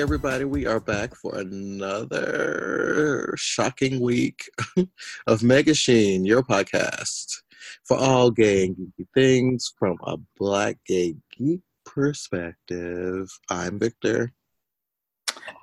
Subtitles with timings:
[0.00, 4.48] everybody, we are back for another shocking week
[5.26, 7.42] of Mega Sheen, your podcast
[7.84, 13.28] for all gay and geeky things from a black gay geek perspective.
[13.50, 14.32] I'm Victor.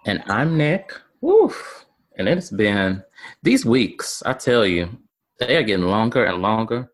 [0.06, 0.94] And I'm Nick.
[1.22, 1.88] Woof.
[2.20, 3.04] And it's been
[3.42, 4.88] these weeks, I tell you,
[5.40, 6.92] they are getting longer and longer.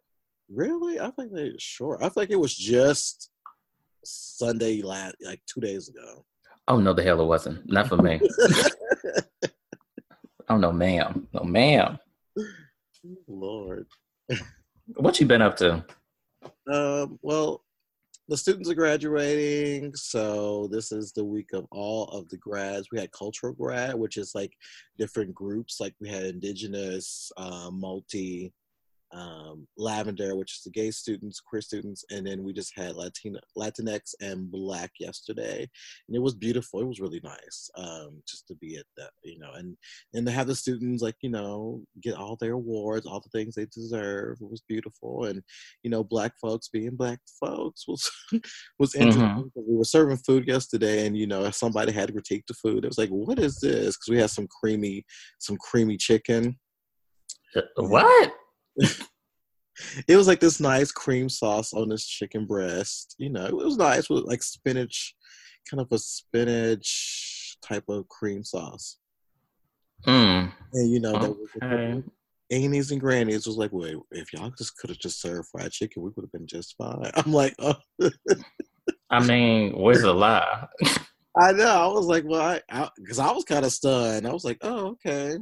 [0.50, 0.98] Really?
[0.98, 2.02] I think they're short.
[2.02, 3.32] I think it was just
[4.06, 6.24] Sunday last like two days ago.
[6.68, 7.70] Oh no, the hell it wasn't.
[7.70, 8.22] Not for me.
[10.50, 11.28] oh no, ma'am.
[11.34, 12.00] No, ma'am.
[13.28, 13.88] Lord.
[14.96, 15.84] What you been up to?
[16.72, 17.64] Um, well,
[18.30, 22.88] the students are graduating, so this is the week of all of the grads.
[22.92, 24.54] We had cultural grad, which is like
[24.98, 25.82] different groups.
[25.82, 28.54] Like we had indigenous, uh, multi,
[29.14, 33.40] um, Lavender, which is the gay students, queer students, and then we just had Latina,
[33.58, 35.68] Latinx, and Black yesterday,
[36.08, 36.82] and it was beautiful.
[36.82, 39.78] It was really nice um, just to be at that, you know, and
[40.14, 43.56] and to have the students like you know get all their awards, all the things
[43.56, 44.38] they deserve.
[44.42, 45.42] It was beautiful, and
[45.84, 48.10] you know, Black folks being Black folks was
[48.80, 49.24] was interesting.
[49.24, 49.62] Mm-hmm.
[49.68, 52.84] We were serving food yesterday, and you know, somebody had to critique the food.
[52.84, 53.96] It was like, what is this?
[53.96, 55.06] Because we had some creamy,
[55.40, 56.58] some creamy chicken.
[57.56, 58.34] Uh, what?
[60.08, 63.16] it was like this nice cream sauce on this chicken breast.
[63.18, 65.16] You know, it was nice with like spinach,
[65.70, 68.98] kind of a spinach type of cream sauce.
[70.06, 70.52] Mm.
[70.74, 71.38] And you know, okay.
[71.62, 72.04] that
[72.52, 76.12] and Granny's was like, wait, if y'all just could have just served fried chicken, we
[76.16, 77.12] would have been just fine.
[77.16, 77.76] I'm like, oh.
[79.10, 80.68] I mean, where's the lie?
[81.40, 81.66] I know.
[81.66, 84.28] I was like, well, I because I, I, was kind of stunned.
[84.28, 85.38] I was like, oh, okay,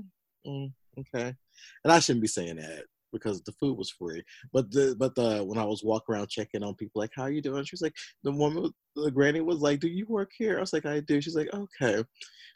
[0.48, 1.36] mm, okay,
[1.84, 4.24] and I shouldn't be saying that because the food was free.
[4.54, 7.42] But the but the when I was walking around checking on people, like, how you
[7.42, 7.64] doing?
[7.64, 10.58] She was like, the woman, the granny was like, do you work here?
[10.58, 11.22] I was like, I do.
[11.22, 12.04] She's like, okay.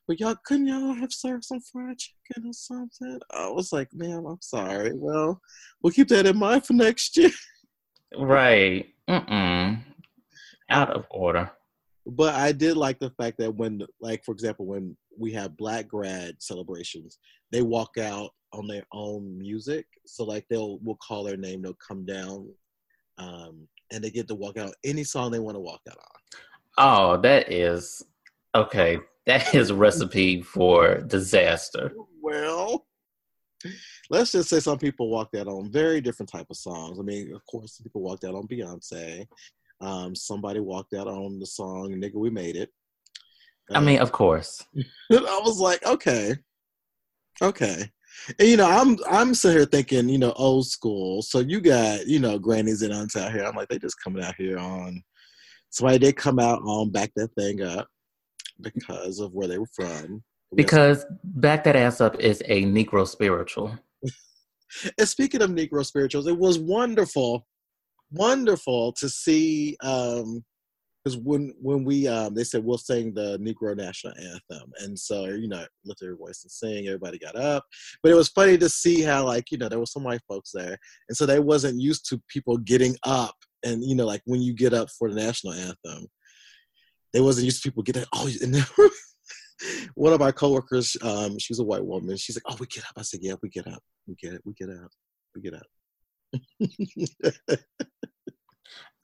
[0.07, 3.19] But y'all couldn't y'all have served some fried chicken or something?
[3.31, 4.91] I was like, ma'am, I'm sorry.
[4.93, 5.41] Well,
[5.81, 7.31] we'll keep that in mind for next year.
[8.17, 8.87] Right.
[9.09, 9.83] Mm-mm.
[10.69, 11.51] Out of order.
[12.05, 15.87] But I did like the fact that when, like, for example, when we have black
[15.87, 17.17] grad celebrations,
[17.51, 19.85] they walk out on their own music.
[20.05, 22.47] So like they'll we'll call their name, they'll come down,
[23.17, 26.37] um, and they get to walk out any song they want to walk out on.
[26.77, 28.03] Oh, that is
[28.55, 28.99] okay.
[29.25, 31.93] That is a recipe for disaster.
[32.21, 32.85] Well,
[34.09, 36.99] let's just say some people walked out on very different type of songs.
[36.99, 39.27] I mean, of course, people walked out on Beyonce.
[39.81, 42.69] Um, somebody walked out on the song "Nigga We Made It."
[43.73, 44.63] I mean, of course.
[45.11, 46.35] I was like, okay,
[47.41, 47.91] okay.
[48.39, 51.21] And, you know, I'm I'm sitting here thinking, you know, old school.
[51.21, 53.43] So you got, you know, grannies and aunts out here.
[53.43, 55.03] I'm like, they just coming out here on
[55.69, 57.87] somebody did come out on back that thing up
[58.61, 60.23] because of where they were from.
[60.55, 63.77] Because back that ass up is a Negro spiritual.
[64.97, 67.45] and speaking of Negro spirituals, it was wonderful,
[68.11, 70.43] wonderful to see um
[71.05, 75.25] because when when we um they said we'll sing the Negro national anthem, and so
[75.25, 76.87] you know lift their voice and sing.
[76.87, 77.63] Everybody got up,
[78.01, 80.51] but it was funny to see how like you know there was some white folks
[80.51, 80.77] there,
[81.07, 84.53] and so they wasn't used to people getting up, and you know like when you
[84.53, 86.07] get up for the national anthem,
[87.13, 88.29] they wasn't used to people getting oh.
[88.41, 88.55] And
[89.93, 92.17] one of our coworkers, um, she was a white woman.
[92.17, 93.83] She's like, "Oh, we get up." I said, "Yeah, we get up.
[94.07, 94.41] We get it.
[94.43, 94.91] We get up.
[95.35, 95.67] We get up."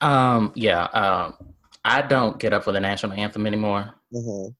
[0.00, 0.52] um.
[0.56, 0.84] Yeah.
[0.86, 1.51] Um
[1.84, 3.94] I don't get up for the national anthem anymore.
[4.14, 4.50] Mm-hmm.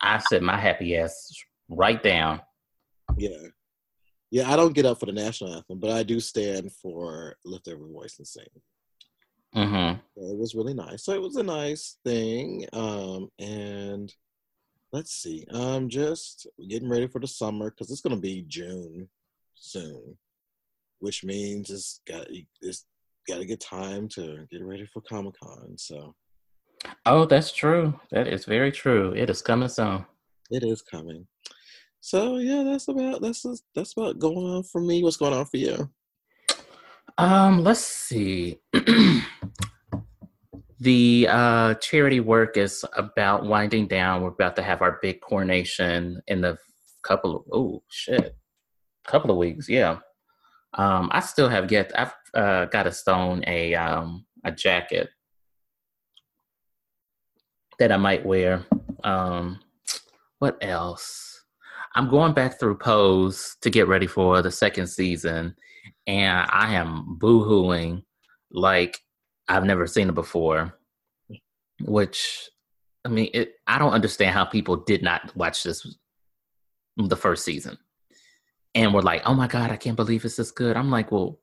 [0.00, 1.32] I sit my happy ass
[1.68, 2.40] right down.
[3.16, 3.48] Yeah.
[4.30, 7.66] Yeah, I don't get up for the national anthem, but I do stand for lift
[7.68, 8.44] every voice and sing.
[9.56, 9.98] Mm-hmm.
[10.16, 11.04] it was really nice.
[11.04, 12.66] So it was a nice thing.
[12.74, 14.12] Um, and
[14.92, 15.46] let's see.
[15.50, 19.08] I'm just getting ready for the summer because it's gonna be June
[19.54, 20.18] soon,
[21.00, 22.26] which means it's got
[22.60, 22.84] it's
[23.26, 25.74] got to get time to get ready for Comic Con.
[25.76, 26.14] So
[27.06, 27.98] Oh, that's true.
[28.10, 29.12] That is very true.
[29.12, 30.04] It is coming soon.
[30.50, 31.26] It is coming.
[32.00, 33.44] So yeah, that's about that's
[33.74, 35.02] that's about going on for me.
[35.02, 35.90] What's going on for you?
[37.18, 38.60] Um, let's see.
[40.80, 44.22] the uh, charity work is about winding down.
[44.22, 46.56] We're about to have our big coronation in the
[47.02, 48.36] couple of oh shit,
[49.06, 49.68] couple of weeks.
[49.68, 49.98] Yeah.
[50.74, 51.92] Um, I still have yet.
[51.98, 55.10] I've uh, got to stone a um a jacket
[57.78, 58.64] that I might wear.
[59.04, 59.60] Um,
[60.38, 61.44] what else?
[61.94, 65.54] I'm going back through Pose to get ready for the second season,
[66.06, 68.02] and I am boohooing
[68.50, 68.98] like
[69.48, 70.74] I've never seen it before.
[71.80, 72.50] Which
[73.04, 75.86] I mean, it, I don't understand how people did not watch this
[76.96, 77.78] the first season
[78.74, 81.40] and were like, "Oh my god, I can't believe it's this good." I'm like, well,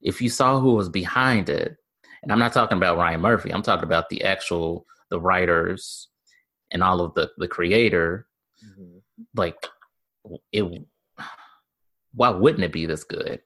[0.00, 1.76] if you saw who was behind it,
[2.22, 6.08] and I'm not talking about Ryan Murphy, I'm talking about the actual the writers
[6.70, 8.26] and all of the the creator.
[8.64, 8.98] Mm-hmm.
[9.34, 9.66] Like,
[10.52, 10.64] it.
[12.14, 13.40] Why wouldn't it be this good?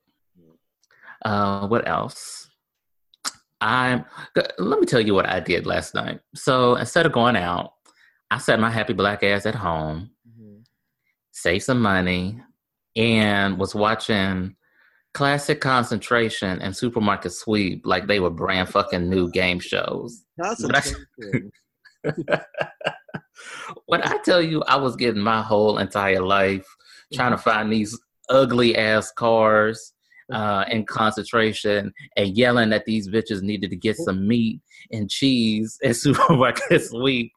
[1.25, 2.49] Uh, what else?
[3.61, 4.05] I'm.
[4.59, 6.21] Let me tell you what I did last night.
[6.35, 7.75] So instead of going out,
[8.31, 10.61] I sat my happy black ass at home, mm-hmm.
[11.31, 12.41] saved some money,
[12.97, 14.57] and was watching
[15.15, 20.25] classic concentration and supermarket sweep like they were brand fucking new game shows.
[23.87, 26.67] when I tell you I was getting my whole entire life
[27.13, 27.51] trying to mm-hmm.
[27.51, 27.99] find these
[28.29, 29.93] ugly ass cars
[30.31, 30.41] mm-hmm.
[30.41, 34.05] uh, in concentration and yelling that these bitches needed to get mm-hmm.
[34.05, 34.61] some meat
[34.91, 37.33] and cheese and supermarket sweep.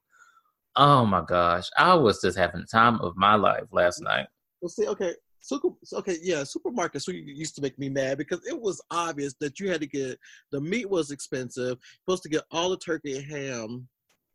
[0.77, 4.27] Oh my gosh, I was just having the time of my life last night.
[4.61, 5.13] Well, see, okay,
[5.45, 9.59] Super, okay, yeah, supermarket so used to make me mad because it was obvious that
[9.59, 10.17] you had to get
[10.51, 13.87] the meat was expensive, supposed to get all the turkey and ham,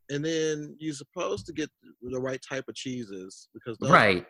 [0.09, 1.69] and then you're supposed to get
[2.01, 4.25] the right type of cheeses because right.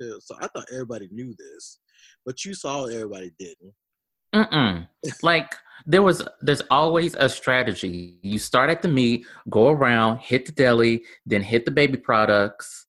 [0.00, 1.80] So I thought everybody knew this,
[2.24, 3.74] but you saw everybody didn't.
[4.32, 4.86] Mm-mm.
[5.24, 5.52] like
[5.84, 8.20] there was, there's always a strategy.
[8.22, 12.86] You start at the meat, go around, hit the deli, then hit the baby products.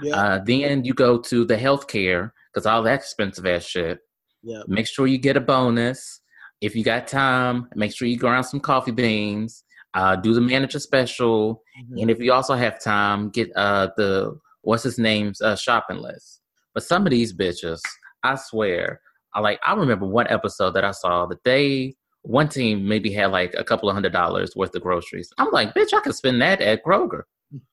[0.00, 0.16] Yeah.
[0.16, 3.98] Uh, then you go to the healthcare because all that expensive ass shit.
[4.42, 4.62] Yeah.
[4.66, 6.20] Make sure you get a bonus.
[6.60, 9.64] If you got time, make sure you go around some coffee beans.
[9.94, 11.98] Uh, do the manager special, mm-hmm.
[11.98, 16.40] and if you also have time, get uh the what's his name's uh, shopping list.
[16.72, 17.80] But some of these bitches,
[18.24, 19.00] I swear,
[19.34, 19.60] I like.
[19.64, 23.62] I remember one episode that I saw that they one team maybe had like a
[23.62, 25.30] couple of hundred dollars worth of groceries.
[25.38, 27.22] I'm like, bitch, I could spend that at Kroger.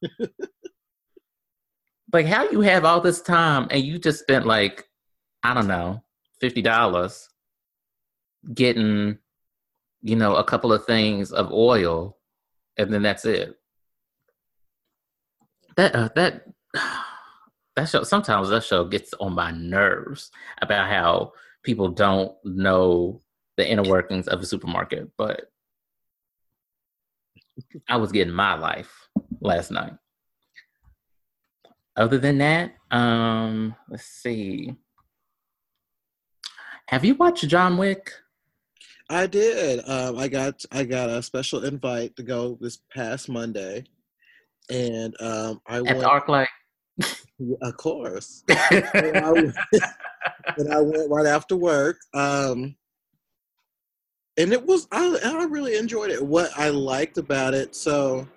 [2.14, 4.88] like how you have all this time and you just spent like
[5.44, 6.04] I don't know
[6.40, 7.30] fifty dollars
[8.54, 9.18] getting
[10.02, 12.18] you know a couple of things of oil
[12.78, 13.56] and then that's it.
[15.76, 16.46] That uh, that
[17.76, 20.32] that show sometimes that show gets on my nerves
[20.62, 23.22] about how people don't know
[23.58, 25.52] the inner workings of a supermarket, but
[27.88, 29.10] I was getting my life
[29.40, 29.94] last night
[31.96, 34.76] other than that, um, let's see.
[36.88, 38.12] Have you watched John Wick?
[39.10, 39.88] I did.
[39.88, 43.84] Um, I got I got a special invite to go this past Monday,
[44.70, 46.00] and um, I at went.
[46.00, 46.48] the ArcLight.
[47.62, 48.44] Of course.
[48.50, 49.56] and, I went,
[50.58, 51.98] and, I went, right after work.
[52.14, 52.76] Um,
[54.38, 56.24] and it was I, I really enjoyed it.
[56.24, 58.28] What I liked about it, so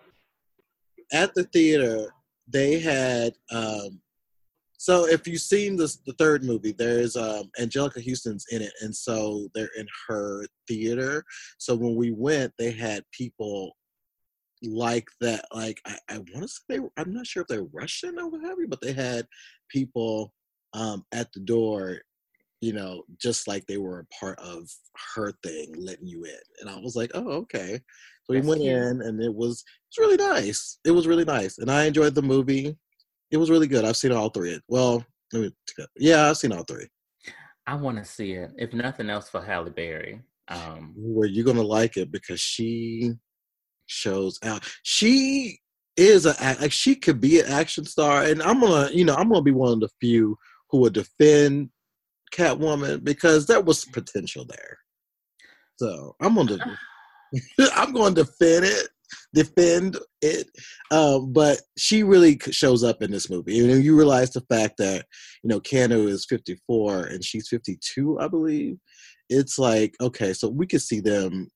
[1.12, 2.13] at the theater,
[2.48, 4.00] they had um,
[4.84, 8.94] so if you've seen this, the third movie, there's um, Anjelica Huston's in it, and
[8.94, 11.24] so they're in her theater.
[11.56, 13.76] So when we went, they had people
[14.62, 15.46] like that.
[15.54, 18.42] Like I, I want to say they, I'm not sure if they're Russian or what
[18.42, 19.26] have you, but they had
[19.70, 20.34] people
[20.74, 22.00] um, at the door,
[22.60, 24.68] you know, just like they were a part of
[25.14, 26.36] her thing, letting you in.
[26.60, 27.80] And I was like, oh, okay.
[28.24, 28.74] So we went cute.
[28.74, 30.78] in, and it was it's really nice.
[30.84, 32.76] It was really nice, and I enjoyed the movie.
[33.30, 33.84] It was really good.
[33.84, 34.58] I've seen all three.
[34.68, 35.04] Well,
[35.98, 36.86] yeah, I've seen all three.
[37.66, 40.20] I want to see it, if nothing else, for Halle Berry.
[40.48, 43.12] Um, Where you're gonna like it because she
[43.86, 44.68] shows out.
[44.82, 45.58] She
[45.96, 49.28] is a like she could be an action star, and I'm gonna you know I'm
[49.28, 50.36] gonna be one of the few
[50.70, 51.70] who would defend
[52.34, 54.78] Catwoman because there was potential there.
[55.76, 56.58] So I'm gonna
[57.74, 58.88] I'm going to defend it,
[59.32, 60.48] defend it.
[60.90, 63.58] Um, but she really shows up in this movie.
[63.58, 65.06] And you realize the fact that
[65.42, 68.78] you know Keanu is 54 and she's 52, I believe.
[69.28, 71.48] It's like okay, so we could see them.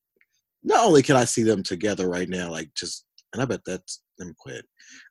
[0.64, 4.02] Not only can I see them together right now, like just, and I bet that's
[4.18, 4.64] them quit.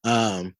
[0.03, 0.55] Um,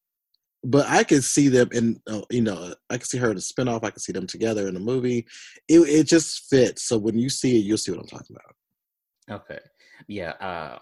[0.63, 3.39] but I could see them in, uh, you know, I can see her in a
[3.39, 3.83] spinoff.
[3.83, 5.25] I can see them together in a movie.
[5.67, 6.83] It it just fits.
[6.83, 9.41] So when you see it, you'll see what I'm talking about.
[9.41, 9.59] Okay.
[10.07, 10.79] Yeah, uh,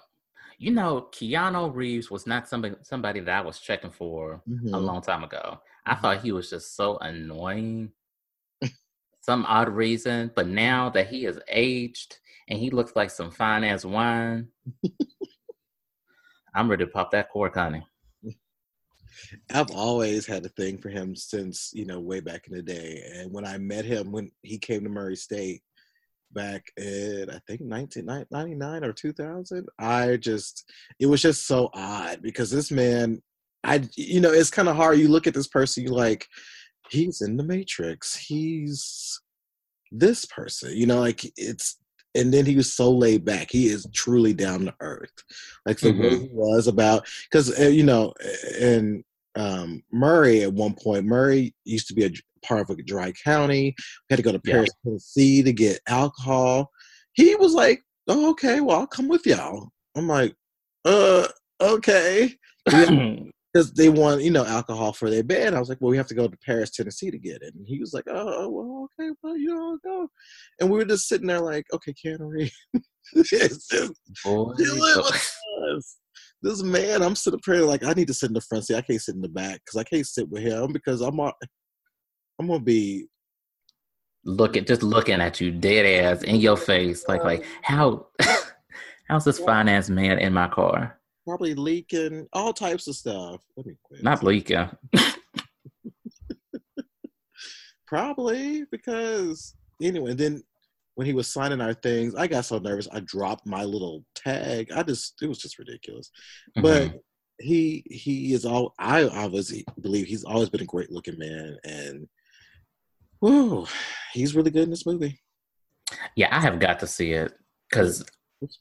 [0.57, 4.73] you know, Keanu Reeves was not somebody somebody that I was checking for mm-hmm.
[4.73, 5.59] a long time ago.
[5.85, 6.01] I mm-hmm.
[6.01, 7.91] thought he was just so annoying,
[9.21, 10.31] some odd reason.
[10.35, 12.17] But now that he is aged
[12.47, 14.47] and he looks like some fine ass wine,
[16.55, 17.85] I'm ready to pop that cork, honey.
[19.53, 23.03] I've always had a thing for him since you know way back in the day,
[23.15, 25.61] and when I met him when he came to Murray State,
[26.35, 29.65] back in I think 1999 or 2000.
[29.79, 33.21] I just it was just so odd because this man,
[33.63, 34.99] I you know it's kind of hard.
[34.99, 36.27] You look at this person, you like
[36.89, 38.15] he's in the Matrix.
[38.15, 39.19] He's
[39.91, 41.79] this person, you know, like it's
[42.15, 43.51] and then he was so laid back.
[43.51, 45.11] He is truly down to earth,
[45.65, 46.01] like the mm-hmm.
[46.01, 48.13] way he was about because uh, you know,
[48.59, 49.03] and
[49.35, 51.05] um, Murray at one point.
[51.05, 52.11] Murray used to be a
[52.47, 53.75] part of a dry county.
[53.77, 54.89] We had to go to Paris, yeah.
[54.89, 56.69] Tennessee to get alcohol.
[57.13, 60.35] He was like, "Oh, okay, well, I'll come with y'all." I'm like,
[60.83, 61.27] "Uh,
[61.61, 62.33] okay."
[63.53, 65.53] Because they want, you know, alcohol for their bed.
[65.53, 67.55] I was like, well, we have to go to Paris, Tennessee to get it.
[67.55, 70.09] And he was like, oh, well, okay, well, you know, go.
[70.59, 72.51] And we were just sitting there like, okay, can we?
[74.25, 74.53] Boy,
[76.45, 78.75] this man, I'm sitting there like I need to sit in the front seat.
[78.75, 81.19] I can't sit in the back because I can't sit with him because I'm
[82.39, 83.07] I'm gonna be
[84.23, 88.07] looking just looking at you dead ass in your face like like how
[89.07, 90.99] how's this finance man in my car?
[91.25, 93.41] Probably leaking all types of stuff.
[93.55, 94.03] Let me quit.
[94.03, 94.69] Not leaking.
[97.87, 100.43] Probably because anyway, then
[100.95, 102.87] when he was signing our things, I got so nervous.
[102.91, 104.71] I dropped my little tag.
[104.71, 106.11] I just it was just ridiculous.
[106.57, 106.61] Mm-hmm.
[106.61, 107.01] But
[107.39, 112.07] he he is all I obviously believe he's always been a great looking man and
[113.25, 113.67] whoa,
[114.13, 115.19] he's really good in this movie.
[116.15, 117.33] Yeah, I have got to see it
[117.69, 118.05] because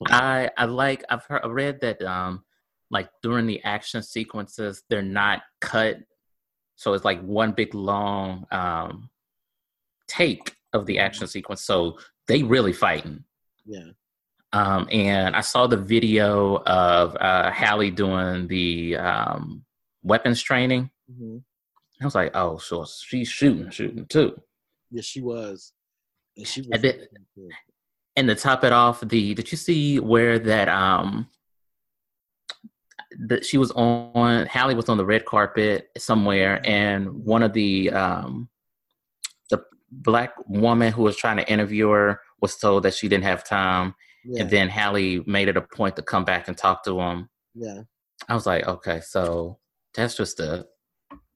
[0.06, 2.44] I I like I've heard I read that um
[2.90, 5.98] like during the action sequences they're not cut
[6.76, 9.10] so it's like one big long um
[10.06, 13.24] take of the action sequence so they really fighting.
[13.66, 13.90] Yeah.
[14.52, 19.64] Um, and I saw the video of uh, Halle doing the um,
[20.02, 20.90] weapons training.
[21.10, 21.38] Mm-hmm.
[22.00, 24.40] I was like, oh, so she's shooting, shooting too.
[24.94, 25.72] Yes, she was.
[26.36, 26.70] And she was.
[26.72, 27.08] And, then,
[28.14, 31.28] and to top it off, the did you see where that um
[33.26, 37.90] that she was on Halle was on the red carpet somewhere, and one of the
[37.90, 38.48] um
[39.50, 43.42] the black woman who was trying to interview her was told that she didn't have
[43.42, 43.96] time.
[44.24, 44.42] Yeah.
[44.42, 47.28] And then Halle made it a point to come back and talk to him.
[47.52, 47.82] Yeah.
[48.28, 49.58] I was like, okay, so
[49.92, 50.66] that's just a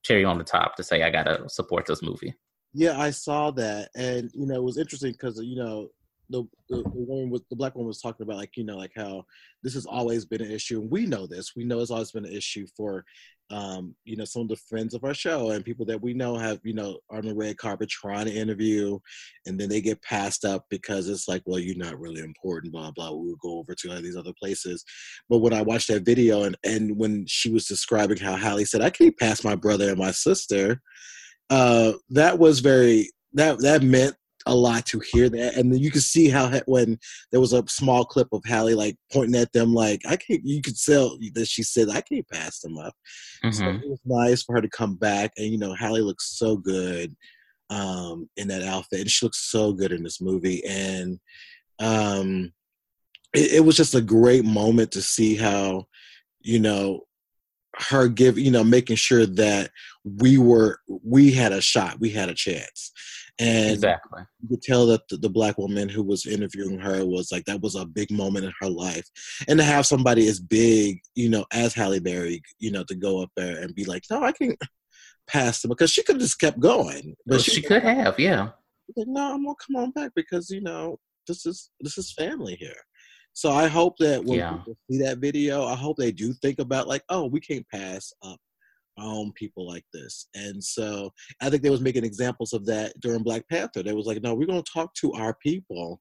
[0.05, 2.35] cherry on the top to say I gotta support this movie.
[2.75, 5.89] Yeah, I saw that, and you know, it was interesting because you know
[6.31, 8.93] the, the, the woman was the black woman was talking about like you know like
[8.95, 9.25] how
[9.63, 12.25] this has always been an issue and we know this we know it's always been
[12.27, 13.05] an issue for
[13.51, 16.37] um you know some of the friends of our show and people that we know
[16.37, 18.99] have you know on the red carpet trying to interview
[19.47, 22.91] and then they get passed up because it's like well you're not really important blah
[22.91, 24.85] blah we'll go over to these other places.
[25.31, 28.83] But when i watched that video and and when she was describing how Halle said
[28.83, 30.83] i can't pass my brother and my sister
[31.51, 34.15] uh that was very that that meant
[34.49, 36.99] a lot to hear that, and then you could see how when
[37.31, 40.45] there was a small clip of Halle like pointing at them, like I can't.
[40.45, 42.95] You could tell that she said I can't pass them up.
[43.45, 43.51] Mm-hmm.
[43.53, 46.57] So it was nice for her to come back, and you know Halle looks so
[46.57, 47.15] good
[47.71, 51.21] um, in that outfit, and she looks so good in this movie, and
[51.79, 52.53] um,
[53.35, 55.85] it, it was just a great moment to see how
[56.41, 57.03] you know
[57.79, 59.71] her give you know making sure that
[60.05, 62.93] we were we had a shot we had a chance
[63.41, 64.23] and exactly.
[64.41, 67.61] you could tell that the, the, black woman who was interviewing her was like that
[67.61, 69.09] was a big moment in her life.
[69.47, 73.23] And to have somebody as big, you know, as Halle Berry, you know, to go
[73.23, 74.57] up there and be like, no, I can
[75.29, 77.15] pass them because she could have just kept going.
[77.27, 78.49] But well, she, she, could have, yeah.
[78.97, 82.57] Like, no, I'm gonna come on back because you know this is this is family
[82.57, 82.75] here.
[83.35, 84.53] So I hope that when yeah.
[84.53, 88.13] people see that video, I hope they do think about like, oh, we can't pass
[88.25, 88.39] up
[89.01, 90.29] own people like this.
[90.35, 93.83] And so I think they was making examples of that during Black Panther.
[93.83, 96.01] They was like, no, we're going to talk to our people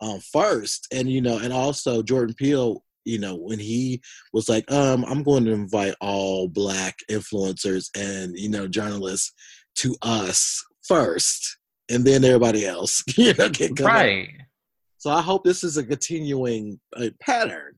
[0.00, 0.86] um, first.
[0.92, 4.00] And, you know, and also Jordan Peele, you know, when he
[4.32, 9.32] was like, um, I'm going to invite all black influencers and, you know, journalists
[9.76, 11.58] to us first
[11.90, 13.50] and then everybody else, you know,
[13.80, 14.28] right.
[15.00, 17.72] So I hope this is a continuing uh, pattern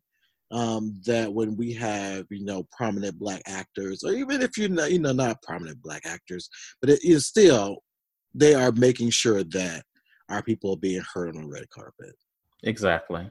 [0.50, 4.90] um, that when we have you know prominent black actors, or even if you're not
[4.90, 6.48] you know not prominent black actors,
[6.80, 7.78] but it is still
[8.34, 9.84] they are making sure that
[10.30, 12.12] our people are being heard on the red carpet.
[12.64, 13.30] Exactly.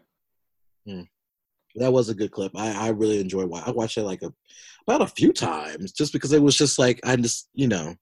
[0.88, 1.01] Hmm.
[1.75, 2.53] That was a good clip.
[2.55, 3.51] I, I really enjoyed.
[3.53, 4.31] I watched it like a
[4.88, 7.93] about a few times just because it was just like I just you know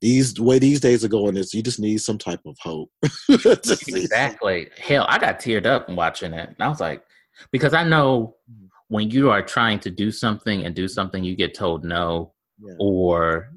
[0.00, 2.90] these the way these days are going is you just need some type of hope.
[3.28, 4.68] exactly.
[4.78, 6.48] Hell, I got teared up watching it.
[6.48, 7.04] And I was like,
[7.50, 8.68] because I know mm.
[8.88, 12.74] when you are trying to do something and do something, you get told no, yeah.
[12.78, 13.50] or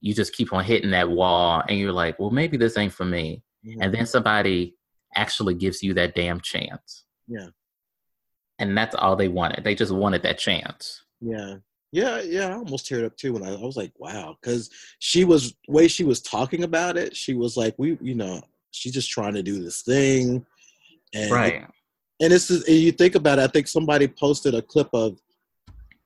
[0.00, 3.04] you just keep on hitting that wall, and you're like, well, maybe this ain't for
[3.04, 3.42] me.
[3.64, 3.82] Mm-hmm.
[3.82, 4.76] And then somebody
[5.14, 7.04] actually gives you that damn chance.
[7.28, 7.48] Yeah.
[8.58, 9.64] And that's all they wanted.
[9.64, 11.04] They just wanted that chance.
[11.20, 11.56] Yeah.
[11.92, 15.24] Yeah, yeah, I almost teared up too when I, I was like, wow, because she
[15.24, 17.14] was way she was talking about it.
[17.14, 20.44] She was like, we, you know, she's just trying to do this thing,
[21.14, 21.66] and Right.
[22.20, 23.42] and it's just, and you think about it.
[23.42, 25.20] I think somebody posted a clip of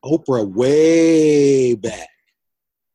[0.04, 2.08] Oprah way back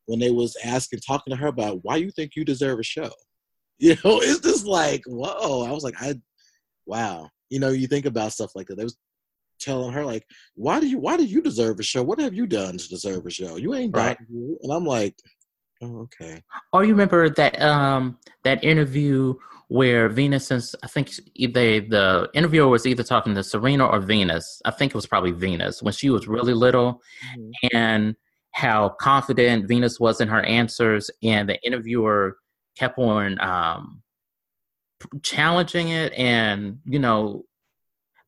[0.05, 3.09] when they was asking, talking to her about why you think you deserve a show.
[3.83, 5.65] You know, it's just like, whoa.
[5.65, 6.13] I was like, I,
[6.85, 7.31] wow.
[7.49, 8.75] You know, you think about stuff like that.
[8.75, 8.95] They was
[9.61, 10.25] telling her like,
[10.55, 12.03] why do you, why do you deserve a show?
[12.03, 13.55] What have you done to deserve a show?
[13.57, 14.07] You ain't done.
[14.07, 14.17] Right.
[14.19, 15.15] it." And I'm like,
[15.81, 16.41] oh, okay.
[16.73, 19.35] Or you remember that um that interview
[19.69, 21.11] where Venus and I think
[21.53, 24.61] they the interviewer was either talking to Serena or Venus.
[24.65, 27.01] I think it was probably Venus when she was really little,
[27.37, 27.51] Mhm.
[27.73, 28.15] and
[28.53, 32.35] how confident Venus was in her answers, and the interviewer
[32.77, 34.01] kept on um,
[35.23, 37.45] challenging it, and you know,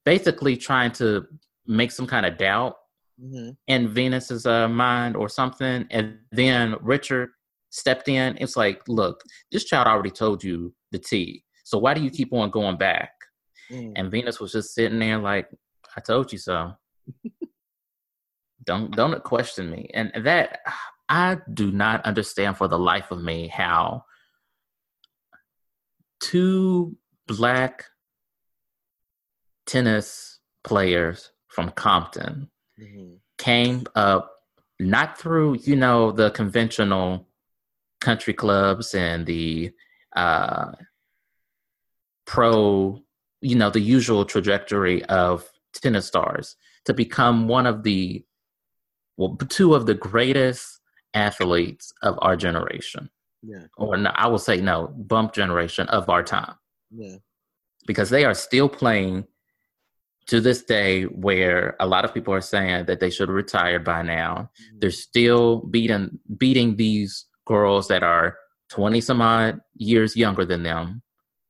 [0.05, 1.25] basically trying to
[1.65, 2.75] make some kind of doubt
[3.21, 3.55] Mhm.
[3.67, 5.85] in Venus's uh, mind or something.
[5.91, 7.29] And then Richard
[7.69, 8.37] stepped in.
[8.39, 11.43] It's like, look, this child already told you the T.
[11.63, 13.11] So why do you keep on going back?
[13.71, 13.93] Mm.
[13.95, 15.47] And Venus was just sitting there like,
[15.95, 16.73] I told you so.
[18.65, 19.89] don't don't question me.
[19.93, 20.59] And that
[21.07, 24.05] I do not understand for the life of me how
[26.19, 27.85] two black
[29.65, 33.19] tennis players from Compton Mhm.
[33.37, 34.31] came up
[34.79, 37.27] not through you know the conventional
[38.01, 39.71] country clubs and the
[40.15, 40.71] uh
[42.25, 42.99] pro
[43.41, 48.23] you know the usual trajectory of tennis stars to become one of the
[49.17, 50.79] well two of the greatest
[51.13, 53.09] athletes of our generation
[53.41, 53.67] Yeah.
[53.77, 56.55] or no, i will say no bump generation of our time
[56.91, 57.17] Yeah.
[57.85, 59.27] because they are still playing
[60.27, 63.83] to this day where a lot of people are saying that they should have retired
[63.83, 64.79] by now Mhm.
[64.79, 68.37] they're still beating beating these girls that are
[68.69, 71.01] 20 some odd years younger than them.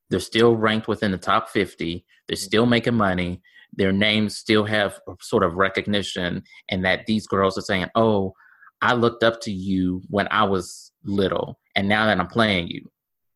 [0.09, 3.41] They're still ranked within the top 50 they're still making money.
[3.73, 8.33] Their names still have sort of recognition and that these girls are saying oh
[8.81, 12.89] i looked up to you when i was little and now that i'm playing you.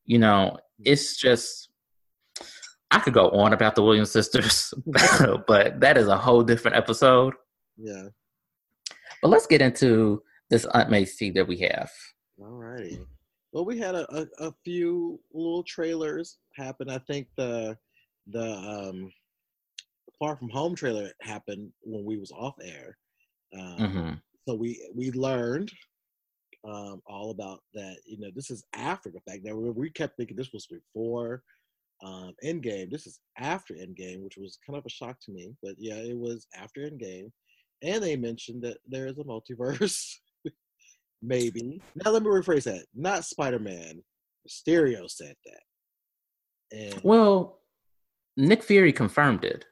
[0.06, 1.67] You know it's just
[2.92, 4.74] i could go on about the williams sisters
[5.48, 7.34] but that is a whole different episode
[7.78, 8.08] Yeah.
[9.22, 11.92] but let's get into this Aunt May's tea that we have.
[12.40, 13.02] All righty.
[13.52, 16.90] Well, we had a, a, a few little trailers happen.
[16.90, 17.78] I think the
[18.28, 19.12] the um,
[20.20, 22.98] Far From Home trailer happened when we was off air.
[23.60, 24.14] Um, hmm
[24.48, 25.70] So we we learned
[26.66, 27.98] um, all about that.
[28.06, 29.44] You know, this is after the fact.
[29.44, 31.44] that we, we kept thinking this was before
[32.04, 32.92] um, Endgame.
[32.92, 35.54] This is after Endgame, which was kind of a shock to me.
[35.64, 37.32] But yeah, it was after Endgame,
[37.82, 40.14] and they mentioned that there is a multiverse.
[41.22, 41.82] Maybe.
[41.96, 42.86] Now let me rephrase that.
[42.96, 44.04] Not Spider Man.
[44.48, 46.78] Mysterio said that.
[46.78, 47.60] And Well,
[48.38, 49.66] Nick Fury confirmed it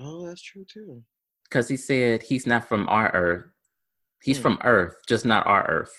[0.00, 1.02] oh, that's true too.
[1.44, 3.46] because he said he's not from our Earth.
[4.22, 4.42] He's Hmm.
[4.42, 5.92] from Earth, just not our Earth.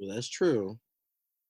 [0.00, 0.78] Well, that's true.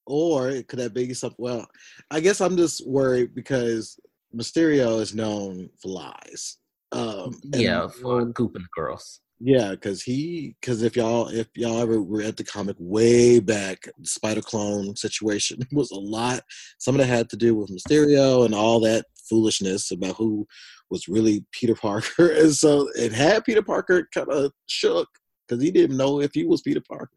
[0.07, 1.35] Or it could have been something.
[1.37, 1.67] Well,
[2.09, 3.99] I guess I'm just worried because
[4.35, 6.57] Mysterio is known for lies.
[6.91, 9.19] Um, yeah, for Goop and the girls.
[9.39, 14.07] yeah, because he, because if y'all, if y'all ever read the comic way back, the
[14.07, 16.41] Spider Clone situation was a lot.
[16.77, 20.47] Some of that had to do with Mysterio and all that foolishness about who
[20.89, 25.09] was really Peter Parker, and so it had Peter Parker kind of shook
[25.47, 27.11] because he didn't know if he was Peter Parker.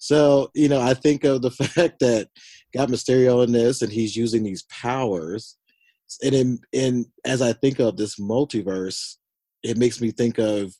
[0.00, 2.28] So, you know, I think of the fact that
[2.74, 5.56] got Mysterio in this and he's using these powers.
[6.24, 9.16] And in, in as I think of this multiverse,
[9.62, 10.74] it makes me think of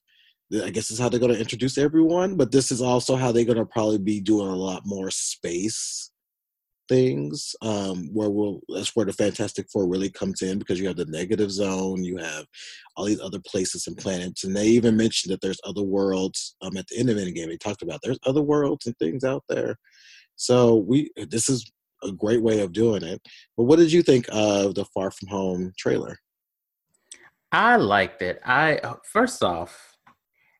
[0.52, 3.30] I guess this is how they're going to introduce everyone, but this is also how
[3.30, 6.09] they're going to probably be doing a lot more space
[6.90, 7.54] things.
[7.62, 11.06] Um, where we'll that's where the Fantastic Four really comes in because you have the
[11.06, 12.44] negative zone, you have
[12.96, 16.56] all these other places and planets, and they even mentioned that there's other worlds.
[16.60, 19.44] Um, at the end of Endgame, they talked about there's other worlds and things out
[19.48, 19.76] there.
[20.36, 21.70] So we this is
[22.02, 23.22] a great way of doing it.
[23.56, 26.18] But what did you think of the Far From Home trailer?
[27.52, 28.40] I liked it.
[28.44, 29.96] I uh, first off,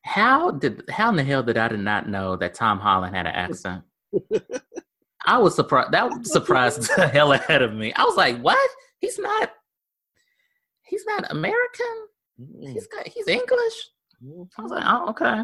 [0.05, 3.27] how did how in the hell did I did not know that Tom Holland had
[3.27, 3.83] an accent?
[5.27, 5.93] I was surprised.
[5.93, 7.93] That surprised the hell out of me.
[7.95, 8.71] I was like, "What?
[8.99, 9.51] He's not.
[10.83, 12.07] He's not American.
[12.61, 13.07] He's got.
[13.07, 13.91] He's English."
[14.25, 15.43] mm, I was like, "Oh, okay."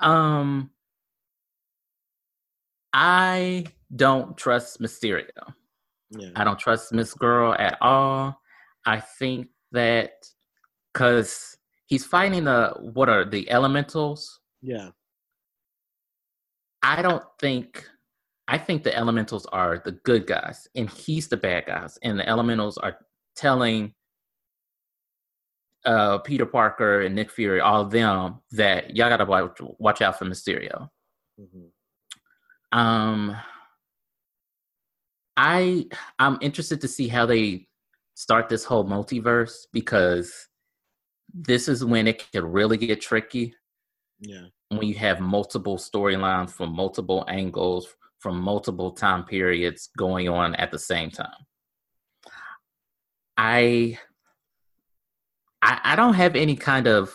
[0.00, 0.70] Um,
[2.92, 5.54] I don't trust Mysterio.
[6.10, 6.30] Yeah.
[6.36, 8.40] I don't trust Miss Girl at all.
[8.86, 10.12] I think that
[10.92, 14.40] because he's fighting the what are the elementals?
[14.62, 14.90] Yeah.
[16.82, 17.88] I don't think
[18.46, 21.98] I think the elementals are the good guys and he's the bad guys.
[22.02, 22.98] And the elementals are
[23.36, 23.94] telling
[25.84, 30.18] uh, Peter Parker and Nick Fury, all of them, that y'all gotta watch, watch out
[30.18, 30.88] for Mysterio.
[31.40, 32.78] Mm-hmm.
[32.78, 33.36] Um,
[35.36, 35.86] I
[36.18, 37.66] I'm interested to see how they
[38.14, 40.48] start this whole multiverse because
[41.32, 43.54] this is when it can really get tricky.
[44.20, 44.46] Yeah.
[44.68, 50.70] When you have multiple storylines from multiple angles, from multiple time periods going on at
[50.70, 51.44] the same time.
[53.36, 53.98] I
[55.60, 57.14] I, I don't have any kind of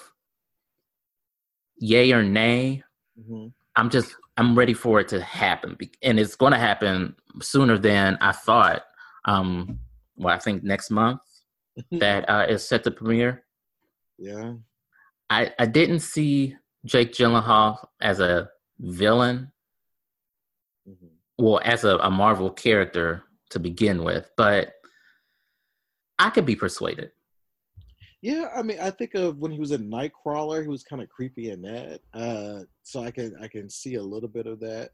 [1.79, 2.83] yay or nay.
[3.19, 3.47] Mm-hmm.
[3.75, 8.19] I'm just I'm ready for it to happen, and it's going to happen sooner than
[8.21, 8.83] I thought.
[9.25, 9.79] Um,
[10.15, 11.21] well, I think next month
[11.91, 13.45] that uh, is set to premiere.
[14.19, 14.53] Yeah,
[15.31, 19.51] I I didn't see Jake Gyllenhaal as a villain.
[21.39, 24.73] Well, as a, a Marvel character to begin with, but
[26.19, 27.11] I could be persuaded.
[28.21, 31.07] Yeah, I mean, I think of when he was in Nightcrawler, he was kind of
[31.07, 32.01] creepy in that.
[32.13, 34.89] Uh, so I can I can see a little bit of that.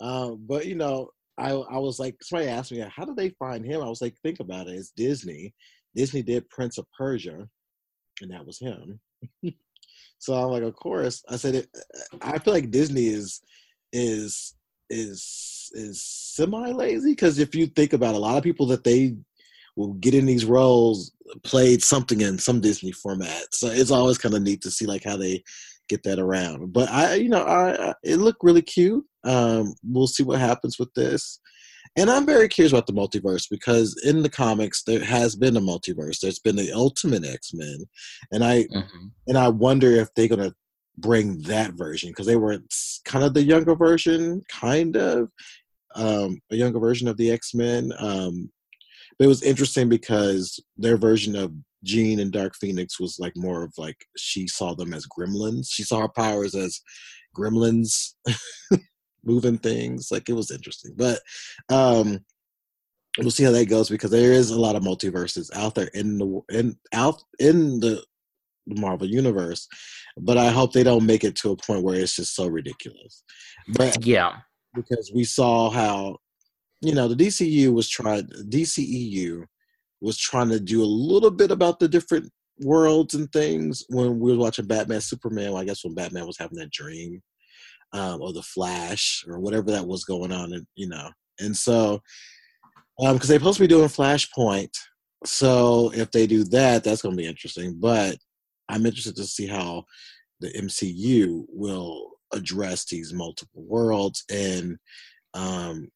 [0.00, 3.64] Um, but you know, I I was like, somebody asked me, how did they find
[3.64, 3.82] him?
[3.82, 4.74] I was like, think about it.
[4.76, 5.52] It's Disney.
[5.96, 7.48] Disney did Prince of Persia,
[8.20, 9.00] and that was him.
[10.18, 11.24] so I'm like, of course.
[11.28, 11.68] I said, it,
[12.22, 13.40] I feel like Disney is
[13.92, 14.54] is
[14.90, 19.16] is is semi lazy because if you think about a lot of people that they
[19.76, 21.12] will get in these roles
[21.44, 23.54] played something in some Disney format.
[23.54, 25.42] So it's always kind of neat to see like how they
[25.88, 26.72] get that around.
[26.72, 29.04] But I, you know, I, I it looked really cute.
[29.24, 31.40] Um, we'll see what happens with this.
[31.96, 35.60] And I'm very curious about the multiverse because in the comics there has been a
[35.60, 36.20] multiverse.
[36.20, 37.78] There's been the Ultimate X Men,
[38.30, 39.06] and I mm-hmm.
[39.26, 40.54] and I wonder if they're gonna
[41.00, 42.58] bring that version because they were
[43.04, 45.30] kind of the younger version, kind of
[45.94, 47.92] um, a younger version of the X Men.
[47.98, 48.50] Um,
[49.18, 51.52] but it was interesting because their version of
[51.84, 55.68] Jean and Dark Phoenix was like more of like she saw them as gremlins.
[55.70, 56.80] She saw her powers as
[57.36, 58.14] gremlins
[59.24, 60.10] moving things.
[60.10, 60.94] Like it was interesting.
[60.96, 61.20] But
[61.68, 62.20] um
[63.18, 66.18] we'll see how that goes because there is a lot of multiverses out there in
[66.18, 68.02] the in out in the
[68.68, 69.66] Marvel universe.
[70.16, 73.22] But I hope they don't make it to a point where it's just so ridiculous.
[73.68, 74.36] But yeah.
[74.74, 76.18] Because we saw how
[76.80, 79.44] you know, the DCU was trying, DCEU
[80.00, 84.32] was trying to do a little bit about the different worlds and things when we
[84.32, 85.52] were watching Batman, Superman.
[85.52, 87.20] Well, I guess when Batman was having that dream,
[87.92, 92.00] um, or the Flash, or whatever that was going on, and you know, and so
[92.98, 94.70] because um, they're supposed to be doing Flashpoint,
[95.24, 97.76] so if they do that, that's going to be interesting.
[97.80, 98.18] But
[98.68, 99.84] I'm interested to see how
[100.40, 104.76] the MCU will address these multiple worlds and
[105.34, 105.88] um,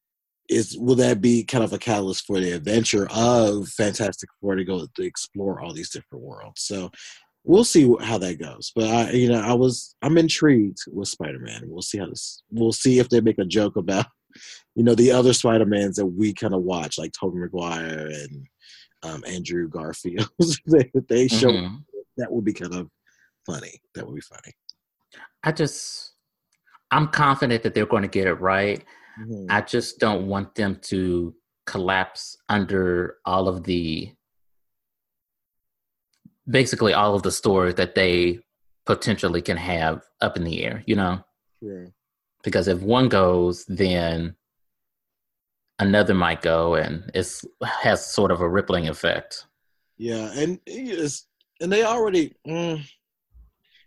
[0.49, 4.63] is will that be kind of a catalyst for the adventure of Fantastic Four to
[4.63, 6.61] go to explore all these different worlds?
[6.61, 6.91] So
[7.43, 8.71] we'll see how that goes.
[8.75, 11.63] But I, you know, I was I'm intrigued with Spider Man.
[11.65, 12.43] We'll see how this.
[12.51, 14.05] We'll see if they make a joke about,
[14.75, 18.47] you know, the other Spider Mans that we kind of watch, like Tobey Maguire and
[19.03, 20.29] um, Andrew Garfield.
[20.67, 21.75] they, they show mm-hmm.
[22.17, 22.89] That would be kind of
[23.45, 23.81] funny.
[23.95, 24.53] That would be funny.
[25.43, 26.13] I just,
[26.91, 28.83] I'm confident that they're going to get it right.
[29.19, 29.45] Mm-hmm.
[29.49, 34.11] I just don't want them to collapse under all of the
[36.49, 38.39] basically all of the stories that they
[38.85, 41.23] potentially can have up in the air, you know?
[41.61, 41.85] Yeah.
[42.43, 44.35] Because if one goes, then
[45.79, 49.45] another might go and it's has sort of a rippling effect.
[49.97, 51.27] Yeah, and it's
[51.63, 52.83] and they already mm,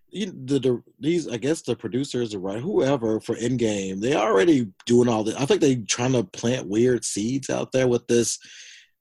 [0.09, 4.73] you, the, the these I guess the producers or right whoever for Endgame they already
[4.87, 5.37] doing all this.
[5.37, 8.39] I think they trying to plant weird seeds out there with this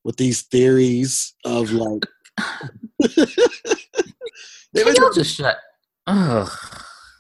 [0.04, 2.06] with these theories of like.
[4.76, 5.58] Can y'all just shut?
[6.06, 6.52] Ugh.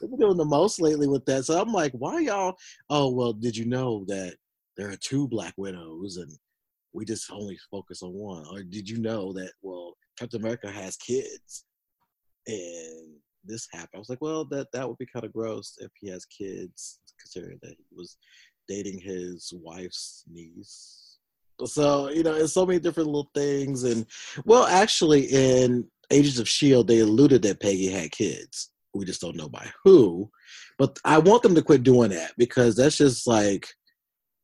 [0.01, 1.45] They've been doing the most lately with that.
[1.45, 2.57] So I'm like, why y'all?
[2.89, 4.35] Oh well, did you know that
[4.75, 6.37] there are two Black Widows and
[6.95, 8.45] we just only focus on one?
[8.49, 11.65] Or did you know that well, Captain America has kids
[12.47, 13.89] and this happened.
[13.95, 16.99] I was like, well, that that would be kind of gross if he has kids,
[17.19, 18.17] considering that he was
[18.67, 21.17] dating his wife's niece.
[21.65, 24.05] So you know, it's so many different little things, and
[24.45, 28.71] well, actually, in Agents of Shield, they alluded that Peggy had kids.
[28.93, 30.29] We just don't know by who.
[30.77, 33.67] But I want them to quit doing that because that's just like,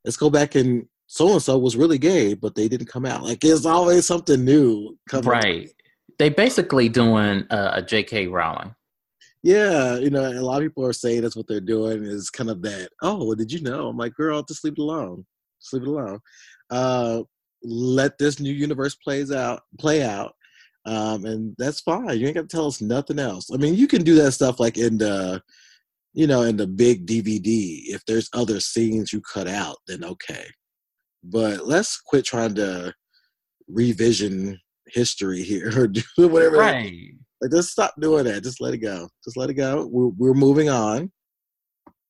[0.06, 3.22] let's go back and so and so was really gay, but they didn't come out.
[3.22, 4.98] Like it's always something new.
[5.10, 5.28] Coming.
[5.30, 5.70] Right.
[6.18, 8.28] They basically doing uh, a J.K.
[8.28, 8.74] Rowling.
[9.44, 12.50] Yeah, you know, a lot of people are saying that's what they're doing is kind
[12.50, 12.92] of that.
[13.02, 13.90] Oh, well, did you know?
[13.90, 15.26] I'm like, girl, just leave it alone.
[15.60, 16.20] Just leave it alone.
[16.70, 17.24] Uh,
[17.62, 20.32] let this new universe plays out, play out,
[20.86, 22.18] um, and that's fine.
[22.18, 23.50] You ain't got to tell us nothing else.
[23.54, 25.42] I mean, you can do that stuff like in the,
[26.14, 27.82] you know, in the big DVD.
[27.88, 30.46] If there's other scenes you cut out, then okay.
[31.24, 32.94] But let's quit trying to
[33.68, 36.58] revision history here or do whatever.
[36.58, 37.12] Right.
[37.42, 38.44] Like, just stop doing that.
[38.44, 39.08] Just let it go.
[39.24, 39.88] Just let it go.
[39.92, 41.12] We're, we're moving on,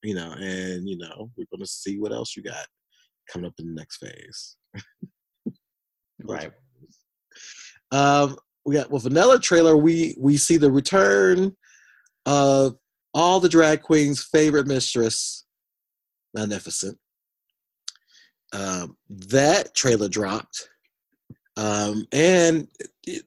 [0.04, 2.66] you know, and, you know, we're going to see what else you got
[3.32, 4.58] coming up in the next phase.
[6.24, 6.52] right.
[7.92, 11.56] Um, we got with another trailer, we we see the return
[12.26, 12.76] of
[13.14, 15.46] all the drag queens' favorite mistress,
[16.34, 16.98] Magnificent.
[18.54, 20.70] Um, that trailer dropped.
[21.58, 22.68] Um, and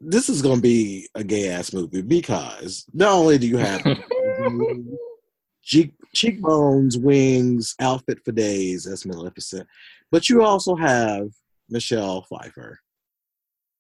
[0.00, 3.82] this is going to be a gay ass movie because not only do you have
[5.62, 9.66] cheek, cheekbones, wings, outfit for days, that's Maleficent,
[10.10, 11.28] but you also have
[11.68, 12.80] Michelle Pfeiffer.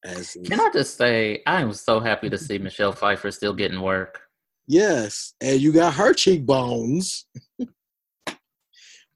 [0.04, 3.80] As Can I just say, I am so happy to see Michelle Pfeiffer still getting
[3.80, 4.20] work.
[4.66, 7.26] Yes, and you got her cheekbones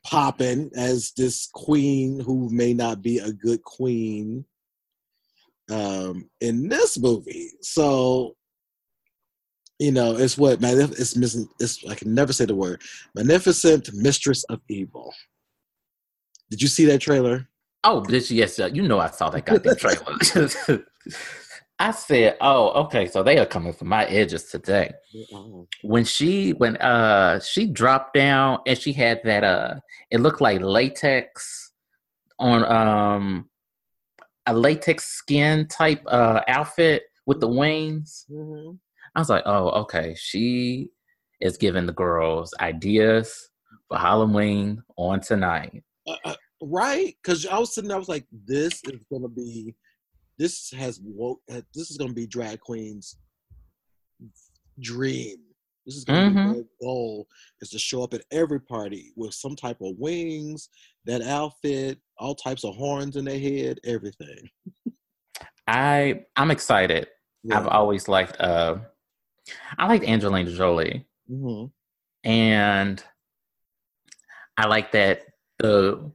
[0.09, 4.45] popping as this queen who may not be a good queen
[5.71, 7.51] um, in this movie.
[7.61, 8.35] So,
[9.79, 11.47] you know, it's what man it's missing.
[11.61, 12.81] It's I can never say the word
[13.15, 15.13] magnificent mistress of evil.
[16.51, 17.47] Did you see that trailer?
[17.85, 20.85] Oh, this yes, you know I saw that goddamn trailer.
[21.79, 24.93] I said, "Oh, okay, so they are coming for my edges today."
[25.83, 29.75] When she when uh she dropped down and she had that uh
[30.11, 31.73] it looked like latex
[32.39, 33.49] on um
[34.49, 38.25] a latex skin type uh, outfit with the wings.
[38.31, 38.77] Mm-hmm.
[39.15, 40.15] I was like, oh, okay.
[40.19, 40.89] She
[41.41, 43.51] is giving the girls ideas
[43.89, 45.85] for Halloween on tonight.
[46.07, 47.15] Uh, uh, right?
[47.23, 49.75] Because I was sitting there, I was like, this is going to be,
[50.39, 53.17] this has woke, this is going to be drag queen's
[54.81, 55.37] dream.
[55.87, 56.53] This is going to mm-hmm.
[56.53, 57.27] be their goal
[57.63, 60.69] is to show up at every party with some type of wings,
[61.07, 64.51] that outfit, all types of horns in their head, everything.
[65.67, 67.09] I I'm excited.
[67.43, 67.59] Yeah.
[67.59, 68.77] I've always liked uh
[69.79, 71.07] I liked Angelina Jolie.
[71.31, 72.29] Mm-hmm.
[72.29, 73.03] And
[74.59, 75.23] I like that
[75.59, 76.11] the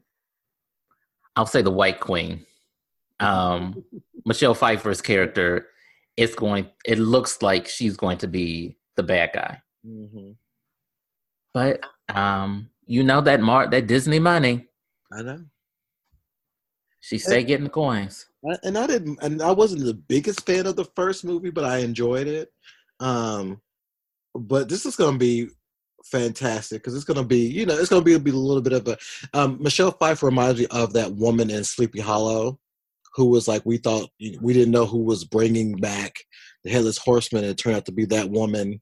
[1.35, 2.45] I'll say the white queen.
[3.19, 3.85] Um
[4.25, 5.67] Michelle Pfeiffer's character
[6.17, 9.61] is going it looks like she's going to be the bad guy.
[9.85, 10.31] Mm-hmm.
[11.53, 11.81] But
[12.13, 14.67] um you know that Mar that Disney money.
[15.11, 15.45] I know.
[17.03, 18.27] She stayed getting the coins.
[18.63, 21.79] And I didn't, and I wasn't the biggest fan of the first movie, but I
[21.79, 22.49] enjoyed it.
[23.01, 23.61] Um,
[24.33, 25.49] but this is going to be
[26.05, 28.61] fantastic because it's going to be, you know, it's going to be, be a little
[28.61, 28.97] bit of a.
[29.33, 32.57] Um, Michelle Pfeiffer reminds me of that woman in Sleepy Hollow,
[33.15, 34.09] who was like we thought
[34.41, 36.13] we didn't know who was bringing back
[36.63, 38.81] the headless horseman, and it turned out to be that woman,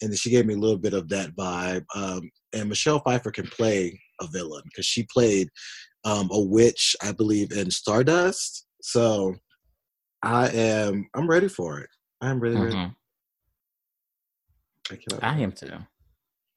[0.00, 1.84] and she gave me a little bit of that vibe.
[1.94, 5.48] Um, and Michelle Pfeiffer can play a villain because she played
[6.04, 8.66] um, a witch, I believe, in Stardust.
[8.82, 9.34] So
[10.22, 11.90] I am I'm ready for it.
[12.20, 12.76] I'm really mm-hmm.
[12.76, 12.92] ready.
[15.22, 15.70] I, I am too.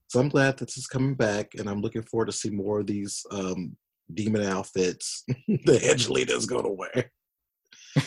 [0.07, 2.79] So I'm glad that this is coming back, and I'm looking forward to see more
[2.79, 3.75] of these um,
[4.15, 5.23] demon outfits
[5.65, 7.11] that Angelina's going to wear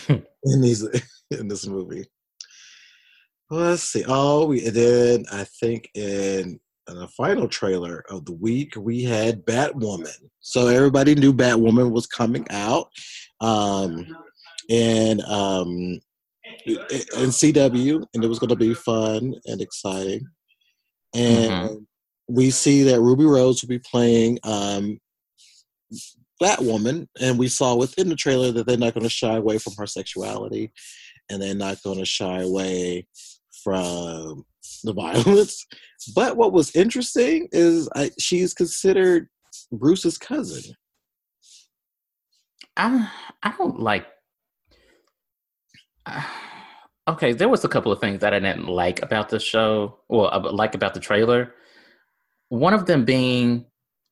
[0.45, 0.87] in these
[1.31, 2.07] in this movie.
[3.51, 4.05] Well, let's see.
[4.07, 9.03] Oh, we and then I think in in the final trailer of the week, we
[9.03, 10.31] had Batwoman.
[10.41, 12.89] So everybody knew Batwoman was coming out.
[13.41, 14.07] Um,
[14.71, 16.01] and um,
[16.67, 20.27] in CW, and it was going to be fun and exciting.
[21.15, 21.75] And mm-hmm.
[22.29, 24.99] we see that Ruby Rose will be playing um,
[26.43, 29.75] Batwoman, and we saw within the trailer that they're not going to shy away from
[29.79, 30.73] her sexuality,
[31.31, 33.07] and they're not going to shy away
[33.63, 34.45] from
[34.85, 35.67] the violence.
[36.15, 39.29] But what was interesting is I, she's considered
[39.73, 40.75] Bruce's cousin.
[42.77, 43.11] I
[43.43, 44.07] I don't like.
[46.05, 46.23] Uh,
[47.09, 50.29] okay, there was a couple of things that I didn't like about the show, well,
[50.33, 51.55] uh, like about the trailer.
[52.51, 53.65] One of them being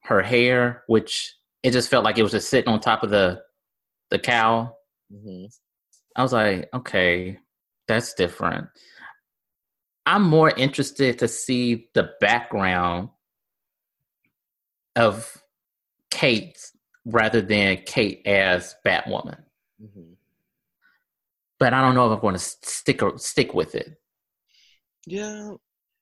[0.04, 3.42] her hair, which it just felt like it was just sitting on top of the
[4.10, 4.76] the cow.
[5.12, 5.46] Mm-hmm.
[6.14, 7.38] I was like, okay,
[7.88, 8.68] that's different.
[10.06, 13.08] I'm more interested to see the background
[14.94, 15.42] of
[16.10, 16.58] Kate
[17.06, 19.40] rather than Kate as Batwoman.
[19.82, 20.12] Mm-hmm.
[21.58, 23.96] But I don't know if I'm going to stick or stick with it.
[25.06, 25.54] Yeah.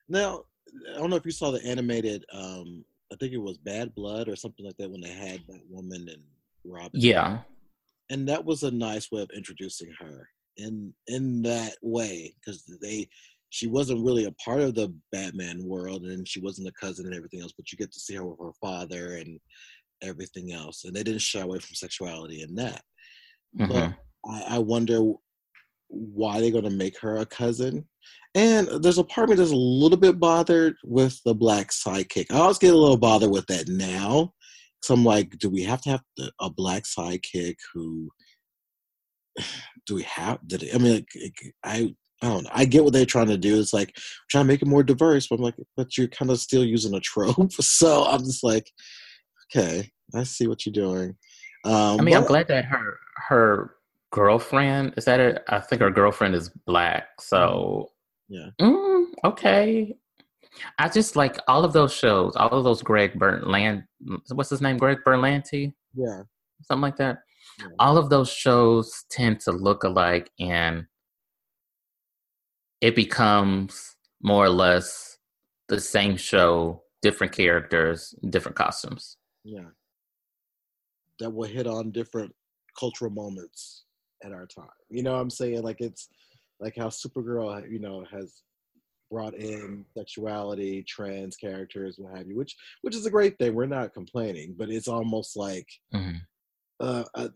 [0.08, 0.44] Now,
[0.92, 2.24] I don't know if you saw the animated.
[2.32, 5.60] um I think it was Bad Blood or something like that when they had that
[5.68, 6.22] woman and
[6.64, 6.90] Robin.
[6.94, 7.40] Yeah.
[8.10, 13.08] And that was a nice way of introducing her in in that way because they
[13.50, 17.14] she wasn't really a part of the Batman world and she wasn't a cousin and
[17.14, 19.38] everything else, but you get to see her with her father and
[20.02, 20.84] everything else.
[20.84, 22.82] And they didn't shy away from sexuality in that.
[23.58, 23.70] Mm-hmm.
[23.70, 23.94] But
[24.26, 25.12] I, I wonder
[25.88, 27.86] why they're going to make her a cousin.
[28.34, 32.30] And there's a part of me that's a little bit bothered with the black sidekick.
[32.30, 34.32] I always get a little bothered with that now.
[34.82, 36.02] So I'm like, do we have to have
[36.40, 38.10] a black sidekick who?
[39.86, 40.38] Do we have?
[40.46, 42.50] Did it, I mean, like, I I don't know.
[42.52, 43.58] I get what they're trying to do.
[43.58, 43.96] It's like
[44.30, 46.94] trying to make it more diverse, but I'm like, but you're kind of still using
[46.94, 47.50] a trope.
[47.60, 48.70] So I'm just like,
[49.50, 51.16] okay, I see what you're doing.
[51.64, 53.74] Um, I mean, but, I'm glad that her her
[54.12, 55.42] girlfriend is that it?
[55.48, 57.08] I think her girlfriend is black.
[57.20, 57.90] So
[58.32, 59.94] yeah, mm, okay.
[60.78, 63.84] I just like all of those shows, all of those Greg Berland.
[64.32, 64.78] What's his name?
[64.78, 65.74] Greg Berlanti.
[65.94, 66.22] Yeah,
[66.62, 67.18] something like that.
[67.58, 67.66] Yeah.
[67.78, 70.86] All of those shows tend to look alike, and
[72.80, 75.18] it becomes more or less
[75.68, 79.18] the same show, different characters, different costumes.
[79.44, 79.70] Yeah.
[81.20, 82.34] That will hit on different
[82.78, 83.84] cultural moments
[84.24, 84.68] at our time.
[84.88, 85.62] You know what I'm saying?
[85.62, 86.08] Like it's
[86.60, 88.42] like how Supergirl, you know, has
[89.10, 93.54] brought in sexuality, trans characters, what have you, which which is a great thing.
[93.54, 96.16] We're not complaining, but it's almost like mm-hmm.
[96.80, 97.28] uh, uh,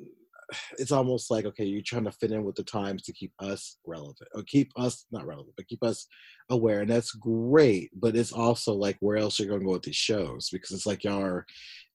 [0.79, 3.79] it's almost like okay you're trying to fit in with the times to keep us
[3.87, 6.07] relevant or keep us not relevant but keep us
[6.50, 9.83] aware and that's great but it's also like where else you're going to go with
[9.83, 11.46] these shows because it's like y'all are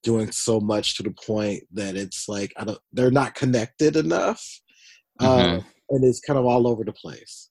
[0.02, 4.44] doing so much to the point that it's like I don't, they're not connected enough
[5.20, 5.58] mm-hmm.
[5.58, 7.50] uh, and it's kind of all over the place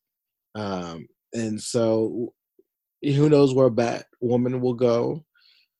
[0.55, 2.33] um, and so
[3.03, 5.23] who knows where batwoman will go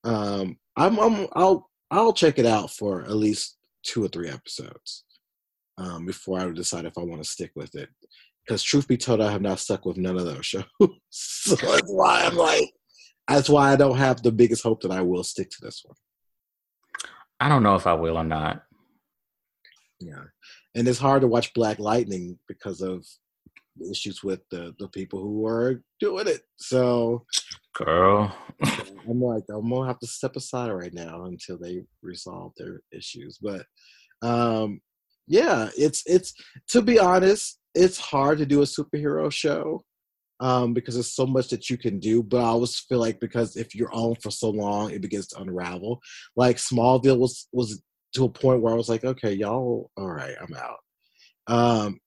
[0.04, 5.04] um, I'm, I'm i'll i'll check it out for at least two or three episodes
[5.78, 7.89] um, before I decide if I want to stick with it.
[8.45, 10.65] Because truth be told, I have not stuck with none of those shows.
[11.10, 12.71] so that's why I'm like,
[13.28, 15.95] that's why I don't have the biggest hope that I will stick to this one.
[17.39, 18.63] I don't know if I will or not.
[20.00, 20.24] Yeah,
[20.75, 23.05] and it's hard to watch Black Lightning because of
[23.89, 26.41] issues with the the people who are doing it.
[26.57, 27.25] So,
[27.75, 32.81] girl, I'm like, I'm gonna have to step aside right now until they resolve their
[32.91, 33.39] issues.
[33.41, 33.65] But
[34.21, 34.81] um,
[35.27, 36.34] yeah, it's it's
[36.69, 39.84] to be honest, it's hard to do a superhero show
[40.39, 42.23] um, because there's so much that you can do.
[42.23, 45.41] But I always feel like because if you're on for so long, it begins to
[45.41, 46.01] unravel.
[46.36, 47.81] Like Smallville was was
[48.13, 50.78] to a point where I was like, okay, y'all, all right, I'm out.
[51.47, 52.00] Um,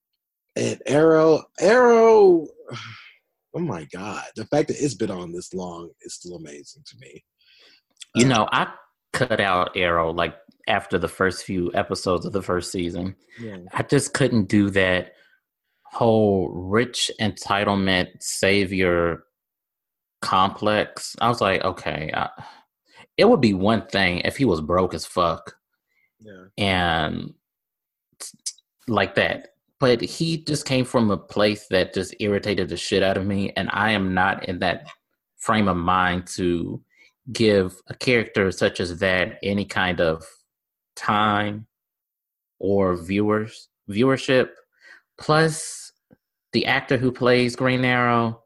[0.55, 2.47] and Arrow, Arrow,
[3.55, 6.95] oh my god, the fact that it's been on this long is still amazing to
[6.99, 7.23] me.
[8.15, 8.71] You know, I
[9.13, 10.35] cut out Arrow like
[10.67, 13.15] after the first few episodes of the first season.
[13.39, 13.57] Yeah.
[13.73, 15.13] I just couldn't do that
[15.85, 19.23] whole rich entitlement savior
[20.21, 21.15] complex.
[21.21, 22.29] I was like, okay, I,
[23.17, 25.55] it would be one thing if he was broke as fuck.
[26.25, 26.45] Yeah.
[26.57, 27.33] And
[28.87, 29.49] like that.
[29.79, 33.51] But he just came from a place that just irritated the shit out of me.
[33.55, 34.87] And I am not in that
[35.37, 36.81] frame of mind to
[37.31, 40.23] give a character such as that any kind of
[40.95, 41.67] time
[42.59, 44.49] or viewers viewership
[45.19, 45.91] plus
[46.53, 48.41] the actor who plays green arrow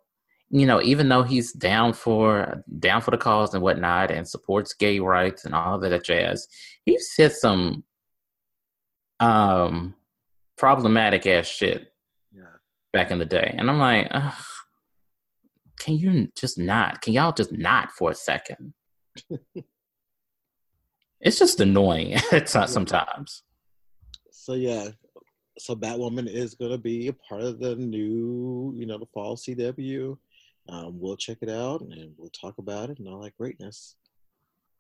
[0.50, 4.74] you know even though he's down for down for the cause and whatnot and supports
[4.74, 6.48] gay rights and all of that jazz
[6.86, 7.84] he said some
[9.20, 9.94] um
[10.58, 11.94] problematic ass shit
[12.36, 12.44] yeah.
[12.94, 13.56] back in the day.
[13.58, 14.12] And i'm like
[15.80, 18.74] can you just not can y'all just not for a second?
[21.22, 23.44] It's just annoying it's not sometimes.
[24.32, 24.90] So yeah.
[25.58, 29.36] So batwoman is going to be a part of the new you know the fall
[29.36, 30.18] cw
[30.70, 33.96] um, we'll check it out and we'll talk about it and all that greatness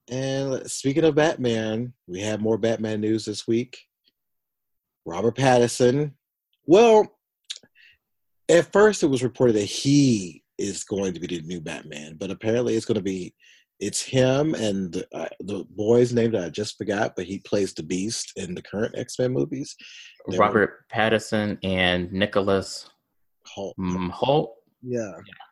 [0.09, 3.79] and speaking of batman we have more batman news this week
[5.05, 6.11] robert pattinson
[6.65, 7.07] well
[8.49, 12.31] at first it was reported that he is going to be the new batman but
[12.31, 13.33] apparently it's going to be
[13.79, 17.73] it's him and the, uh, the boy's name that I just forgot, but he plays
[17.73, 19.75] the Beast in the current X Men movies.
[20.37, 22.89] Robert Pattinson and Nicholas
[23.45, 23.75] Holt.
[23.79, 24.49] Mm, Hoult.
[24.81, 24.99] Yeah.
[24.99, 25.48] yeah.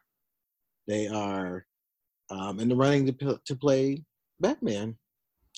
[0.88, 1.66] They are
[2.30, 4.04] um, in the running to to play
[4.40, 4.98] Batman,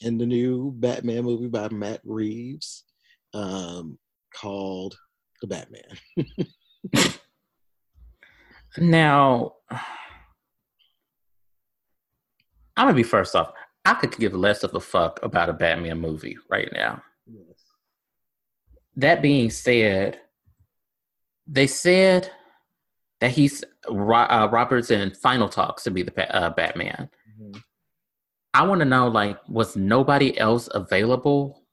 [0.02, 2.86] in the new Batman movie by Matt Reeves
[3.34, 3.98] um,
[4.36, 4.98] called
[5.42, 7.14] The Batman.
[8.78, 9.80] now, I'm
[12.78, 13.52] gonna be first off.
[13.86, 17.02] I could give less of a fuck about a Batman movie right now.
[17.26, 17.64] Yes.
[18.96, 20.20] That being said,
[21.48, 22.32] they said
[23.22, 27.10] that he's uh, Robert's in final talks to be the uh, Batman.
[27.42, 27.60] Mm-hmm.
[28.54, 31.64] I want to know, like, was nobody else available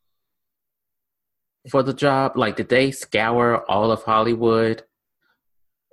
[1.70, 2.36] for the job?
[2.36, 4.82] Like, did they scour all of Hollywood,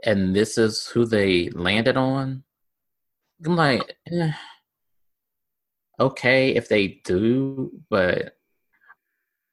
[0.04, 2.44] and this is who they landed on?
[3.46, 4.34] I'm like, eh,
[6.00, 8.38] okay if they do, but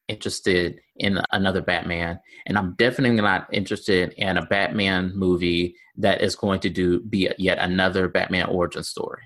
[0.08, 6.36] interested in another Batman, and I'm definitely not interested in a Batman movie that is
[6.36, 9.22] going to do be yet another Batman origin story.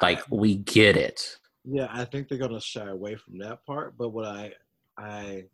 [0.00, 1.38] Like we get it.
[1.64, 3.96] Yeah, I think they're gonna shy away from that part.
[3.98, 4.52] But what I
[4.96, 5.44] I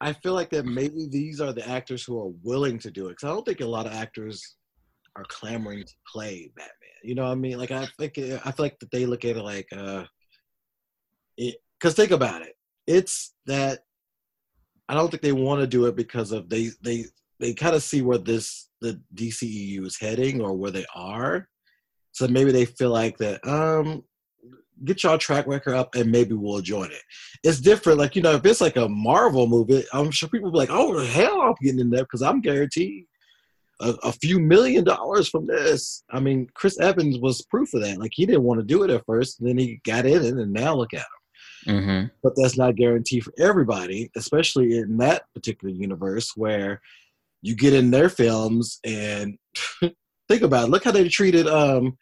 [0.00, 3.10] I feel like that maybe these are the actors who are willing to do it.
[3.10, 4.56] Because I don't think a lot of actors
[5.16, 6.74] are clamoring to play Batman.
[7.02, 7.58] You know what I mean?
[7.58, 10.04] Like I think I feel like that they look at it like uh
[11.80, 12.56] because think about it.
[12.86, 13.80] It's that
[14.88, 17.06] I don't think they want to do it because of they they
[17.38, 21.48] they kind of see where this the DCEU is heading or where they are.
[22.12, 24.04] So maybe they feel like that um
[24.84, 27.02] get y'all track record up and maybe we'll join it.
[27.44, 27.98] It's different.
[27.98, 30.70] Like, you know, if it's like a Marvel movie, I'm sure people will be like,
[30.70, 33.04] oh, hell, I'm getting in there because I'm guaranteed
[33.80, 36.02] a, a, few million dollars from this.
[36.10, 37.98] I mean, Chris Evans was proof of that.
[37.98, 40.52] Like, he didn't want to do it at first, then he got in it, and
[40.52, 41.19] now look at him.
[41.66, 42.06] Mm-hmm.
[42.22, 46.80] But that's not guaranteed for everybody, especially in that particular universe where
[47.42, 49.38] you get in their films and
[50.28, 50.70] think about it.
[50.70, 51.98] Look how they treated um,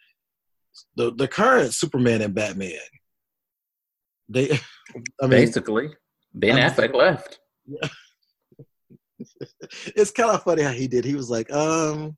[0.96, 2.78] the the current Superman and Batman.
[4.28, 4.50] They,
[5.20, 5.90] I mean, basically,
[6.34, 7.40] Ben I mean, Affleck left.
[7.66, 7.88] Yeah.
[9.96, 11.04] it's kind of funny how he did.
[11.04, 12.16] He was like, um,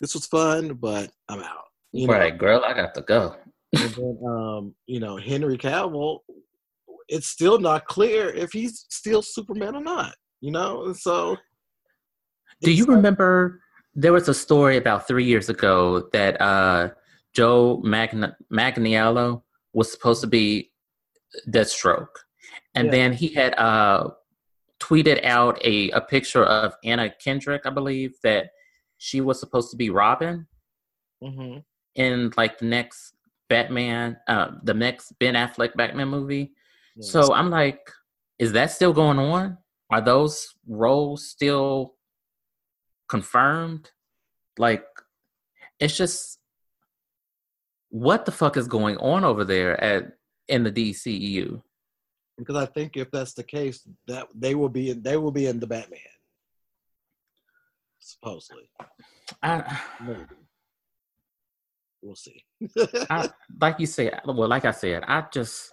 [0.00, 2.38] "This was fun, but I'm out." You right, know?
[2.38, 3.36] girl, I got to go.
[3.76, 6.20] And then, um, you know, Henry Cavill
[7.08, 10.14] it's still not clear if he's still Superman or not.
[10.40, 11.36] You know, so.
[12.60, 13.60] Do you like, remember
[13.94, 16.90] there was a story about three years ago that uh,
[17.34, 20.70] Joe Magna- Manganiello was supposed to be
[21.48, 22.08] Deathstroke,
[22.74, 22.92] and yeah.
[22.92, 24.10] then he had uh,
[24.80, 28.50] tweeted out a, a picture of Anna Kendrick, I believe, that
[28.98, 30.46] she was supposed to be Robin
[31.22, 31.58] mm-hmm.
[31.96, 33.13] in like the next
[33.48, 36.52] Batman, uh, the next Ben Affleck Batman movie.
[37.00, 37.90] So I'm like,
[38.38, 39.58] is that still going on?
[39.90, 41.94] Are those roles still
[43.08, 43.90] confirmed?
[44.58, 44.84] Like,
[45.80, 46.38] it's just
[47.88, 50.16] what the fuck is going on over there at
[50.48, 51.62] in the DCEU?
[52.36, 55.46] Because I think if that's the case, that they will be in, they will be
[55.46, 56.00] in the Batman,
[58.00, 58.68] supposedly.
[59.42, 60.24] I, Maybe.
[62.04, 62.44] We'll see.
[63.08, 63.30] I,
[63.60, 65.72] like you said, well, like I said, I just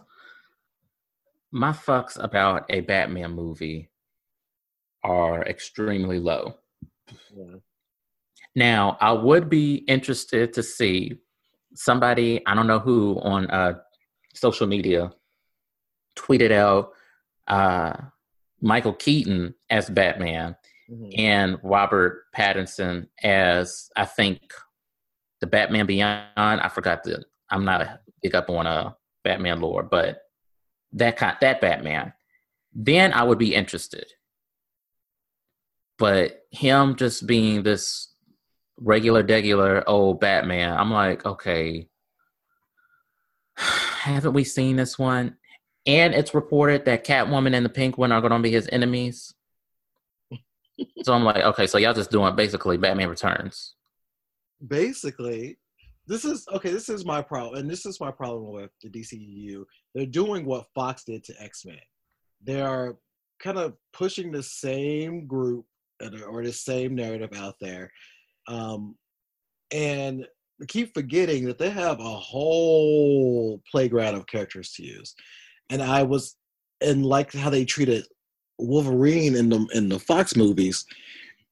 [1.52, 3.90] my fucks about a Batman movie
[5.04, 6.56] are extremely low.
[7.36, 7.56] Yeah.
[8.56, 11.18] Now, I would be interested to see
[11.74, 13.80] somebody, I don't know who, on uh,
[14.34, 15.12] social media
[16.18, 16.92] tweeted out
[17.48, 17.94] uh,
[18.62, 20.56] Michael Keaton as Batman
[20.90, 21.10] mm-hmm.
[21.18, 24.42] and Robert Pattinson as, I think,
[25.42, 26.30] the Batman Beyond.
[26.38, 30.22] I forgot the, I'm not a big up on uh, Batman lore, but
[30.94, 32.14] that kind that Batman,
[32.74, 34.06] then I would be interested.
[35.98, 38.10] But him just being this
[38.78, 41.88] regular, regular old Batman, I'm like, okay,
[43.56, 45.38] haven't we seen this one?
[45.86, 49.34] And it's reported that Catwoman and the Penguin are going to be his enemies.
[51.04, 53.76] so I'm like, okay, so y'all just doing basically Batman Returns.
[54.68, 55.58] Basically,
[56.08, 56.72] this is okay.
[56.72, 59.64] This is my problem, and this is my problem with the DCEU.
[59.94, 61.78] They're doing what Fox did to X Men.
[62.44, 62.98] They are
[63.40, 65.66] kind of pushing the same group
[66.28, 67.92] or the same narrative out there,
[68.48, 68.96] um,
[69.72, 70.28] and
[70.68, 75.16] keep forgetting that they have a whole playground of characters to use.
[75.70, 76.36] And I was,
[76.82, 78.06] and like how they treated
[78.58, 80.86] Wolverine in the in the Fox movies,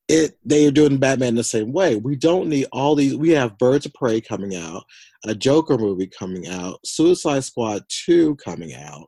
[0.09, 1.95] it they are doing Batman the same way.
[1.95, 3.15] We don't need all these.
[3.15, 4.83] We have Birds of Prey coming out,
[5.25, 9.07] a Joker movie coming out, Suicide Squad two coming out,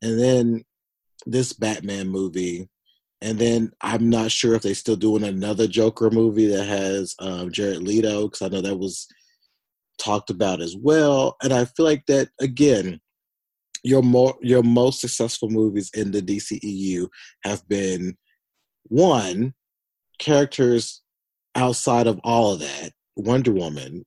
[0.00, 0.64] and then
[1.26, 2.68] this Batman movie,
[3.20, 7.52] and then I'm not sure if they're still doing another Joker movie that has um,
[7.52, 9.06] Jared Leto because I know that was
[9.98, 11.36] talked about as well.
[11.42, 13.00] And I feel like that again,
[13.84, 17.08] your more your most successful movies in the DCEU
[17.44, 18.16] have been
[18.84, 19.52] one
[20.22, 21.02] characters
[21.54, 24.06] outside of all of that, Wonder Woman,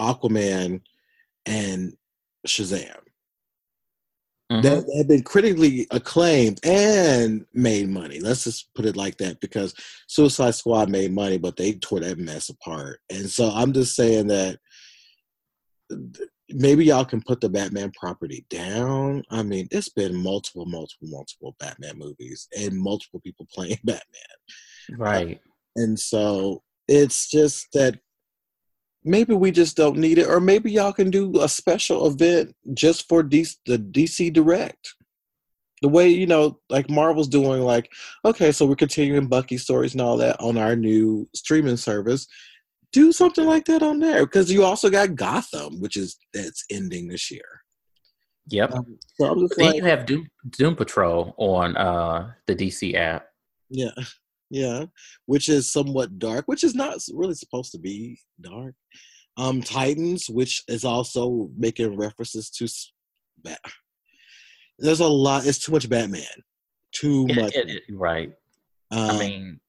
[0.00, 0.82] Aquaman,
[1.46, 1.96] and
[2.46, 2.94] Shazam.
[4.52, 4.60] Mm-hmm.
[4.60, 8.20] That have been critically acclaimed and made money.
[8.20, 9.74] Let's just put it like that because
[10.06, 13.00] Suicide Squad made money, but they tore that mess apart.
[13.10, 14.58] And so I'm just saying that
[16.50, 19.22] maybe y'all can put the Batman property down.
[19.30, 24.02] I mean, it's been multiple, multiple, multiple Batman movies and multiple people playing Batman.
[24.90, 25.40] Right.
[25.76, 27.98] And so it's just that
[29.04, 33.08] maybe we just don't need it, or maybe y'all can do a special event just
[33.08, 34.94] for DC, the DC Direct.
[35.82, 37.90] The way you know, like Marvel's doing, like
[38.24, 42.26] okay, so we're continuing Bucky stories and all that on our new streaming service.
[42.92, 47.08] Do something like that on there because you also got Gotham, which is that's ending
[47.08, 47.44] this year.
[48.48, 48.72] Yep.
[48.72, 53.26] Um, so I'm like, you have Doom, Doom Patrol on uh, the DC app.
[53.68, 53.90] Yeah,
[54.54, 54.84] yeah,
[55.26, 58.74] which is somewhat dark, which is not really supposed to be dark.
[59.36, 62.68] Um, Titans, which is also making references to
[63.42, 63.58] Bat.
[64.78, 65.44] There's a lot.
[65.44, 66.22] It's too much Batman.
[66.92, 67.54] Too it, much.
[67.56, 68.32] It, it, right.
[68.92, 69.60] Um, I mean.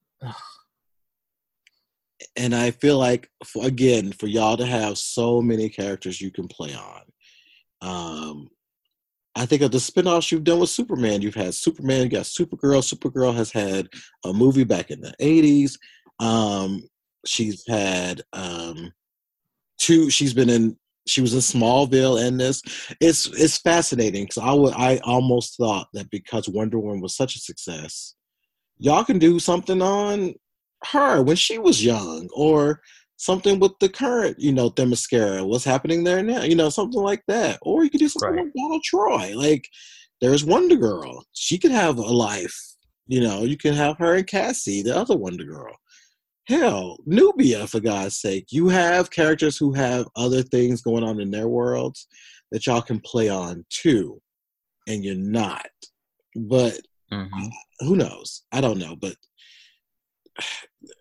[2.36, 6.48] and I feel like, for, again, for y'all to have so many characters you can
[6.48, 7.02] play on,
[7.82, 8.50] um,
[9.36, 11.22] I think of the spin-offs you've done with Superman.
[11.22, 12.82] You've had Superman, you got Supergirl.
[12.82, 13.90] Supergirl has had
[14.24, 15.78] a movie back in the 80s.
[16.20, 16.88] Um,
[17.26, 18.94] she's had um,
[19.78, 20.78] two she's been in
[21.08, 22.62] she was in Smallville and this.
[23.00, 27.36] It's it's fascinating because I would I almost thought that because Wonder Woman was such
[27.36, 28.16] a success,
[28.78, 30.34] y'all can do something on
[30.92, 32.82] her when she was young or
[33.18, 37.24] something with the current, you know, Themyscira, what's happening there now, you know, something like
[37.28, 37.60] that.
[37.62, 38.46] Or you could do something right.
[38.46, 39.34] like Donna Troy.
[39.36, 39.68] Like
[40.22, 41.26] there's Wonder Girl.
[41.34, 42.58] She could have a life.
[43.08, 45.76] You know, you can have her and Cassie, the other Wonder Girl.
[46.48, 48.48] Hell, Nubia, for God's sake.
[48.52, 52.08] You have characters who have other things going on in their worlds
[52.52, 54.22] that y'all can play on too.
[54.88, 55.66] And you're not.
[56.36, 56.80] But
[57.12, 57.48] mm-hmm.
[57.80, 58.44] who knows?
[58.52, 58.96] I don't know.
[58.96, 59.16] But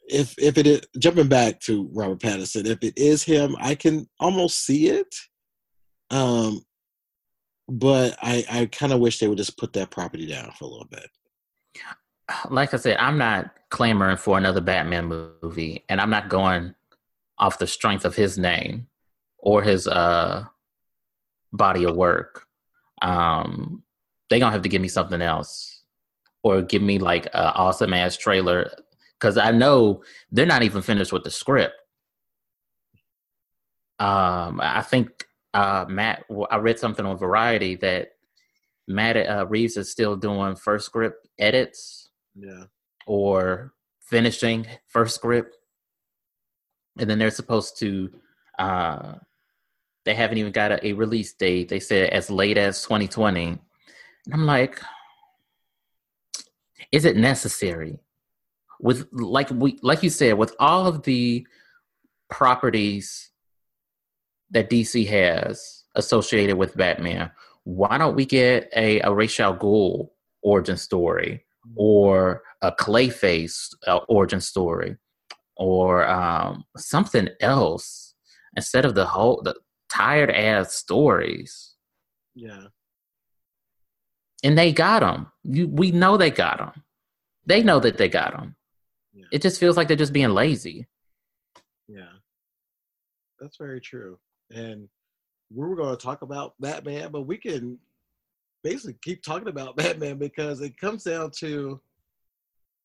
[0.08, 4.08] if if it is jumping back to Robert Pattinson, if it is him, I can
[4.20, 5.14] almost see it.
[6.10, 6.62] Um,
[7.68, 10.68] but I I kind of wish they would just put that property down for a
[10.68, 11.08] little bit.
[12.48, 15.06] Like I said, I'm not clamoring for another Batman
[15.42, 16.74] movie, and I'm not going
[17.38, 18.86] off the strength of his name
[19.38, 20.44] or his uh
[21.52, 22.46] body of work.
[23.02, 23.82] Um,
[24.28, 25.82] they gonna have to give me something else,
[26.42, 28.70] or give me like an awesome ass trailer
[29.18, 31.74] because I know they're not even finished with the script.
[33.98, 36.24] Um, I think uh, Matt.
[36.50, 38.08] I read something on Variety that
[38.88, 42.10] Matt uh, Reeves is still doing first script edits.
[42.34, 42.64] Yeah.
[43.06, 45.56] Or finishing first script,
[46.98, 48.10] and then they're supposed to.
[48.58, 49.14] Uh,
[50.04, 51.68] they haven't even got a, a release date.
[51.68, 53.46] They said as late as 2020.
[53.46, 53.60] And
[54.32, 54.80] I'm like,
[56.92, 57.98] is it necessary?
[58.80, 61.46] With like we like you said with all of the
[62.30, 63.30] properties
[64.50, 67.30] that DC has associated with Batman,
[67.64, 70.08] why don't we get a, a Ra's al Ghul
[70.42, 71.44] origin story
[71.76, 74.96] or a Clayface uh, origin story
[75.56, 78.14] or um, something else
[78.56, 79.54] instead of the whole the
[79.90, 81.74] tired ass stories?
[82.34, 82.66] Yeah.
[84.42, 85.32] And they got them.
[85.42, 86.84] You, we know they got them.
[87.46, 88.56] They know that they got them.
[89.14, 89.26] Yeah.
[89.32, 90.86] It just feels like they're just being lazy.
[91.88, 92.12] Yeah.
[93.40, 94.18] That's very true.
[94.50, 94.88] And
[95.54, 97.78] we were going to talk about Batman, but we can
[98.62, 101.80] basically keep talking about Batman because it comes down to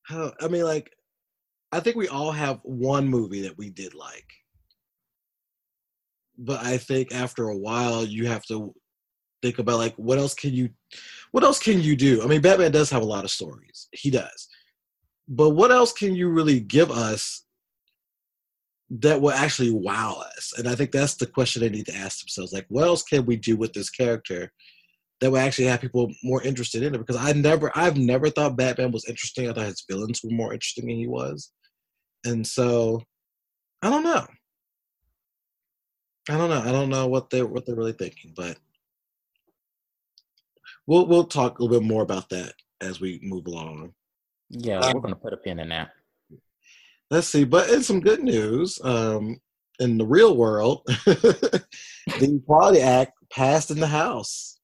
[0.04, 0.92] how, I mean, like,
[1.72, 4.26] I think we all have one movie that we did like.
[6.38, 8.74] But I think after a while, you have to
[9.42, 10.70] think about like what else can you
[11.32, 14.10] what else can you do i mean batman does have a lot of stories he
[14.10, 14.48] does
[15.30, 17.46] but what else can you really give us
[18.90, 20.54] that will actually wow us?
[20.58, 22.52] And I think that's the question they need to ask themselves.
[22.52, 24.52] Like, what else can we do with this character
[25.22, 26.98] that will actually have people more interested in it?
[26.98, 29.48] Because I never, I've never thought Batman was interesting.
[29.48, 31.52] I thought his villains were more interesting than he was.
[32.26, 33.04] And so,
[33.84, 34.26] I don't know.
[36.28, 36.62] I don't know.
[36.62, 38.58] I don't know what they what they're really thinking, but
[40.86, 43.94] we'll we'll talk a little bit more about that as we move along.
[44.50, 45.91] Yeah, um, we're gonna put a pin in that.
[47.12, 49.39] Let's see, but in some good news, um,
[49.80, 51.66] in the real world, the
[52.22, 54.60] Equality Act passed in the House,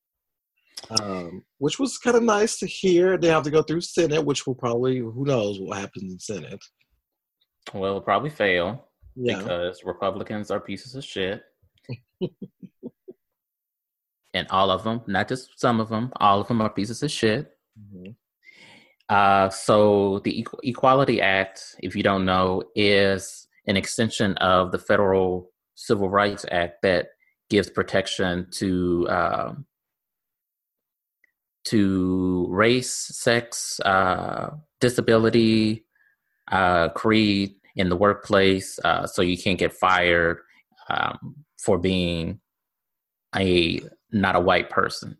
[0.90, 3.18] um, which was kind of nice to hear.
[3.18, 6.64] They have to go through Senate, which will probably who knows what happens in Senate.
[7.74, 11.42] Well, it'll probably fail Yeah, because Republicans are pieces of shit.
[14.34, 17.10] and all of them, not just some of them, all of them are pieces of
[17.10, 17.52] shit.
[17.80, 18.16] Mhm.
[19.10, 24.80] Uh, so the Equ- Equality Act, if you don't know, is an extension of the
[24.80, 27.10] federal Civil Rights Act that
[27.50, 29.66] gives protection to um
[31.66, 35.84] to race, sex, uh, disability,
[36.52, 40.38] uh, creed in the workplace, uh, so you can't get fired
[40.90, 42.40] um, for being
[43.36, 43.82] a
[44.12, 45.18] not a white person.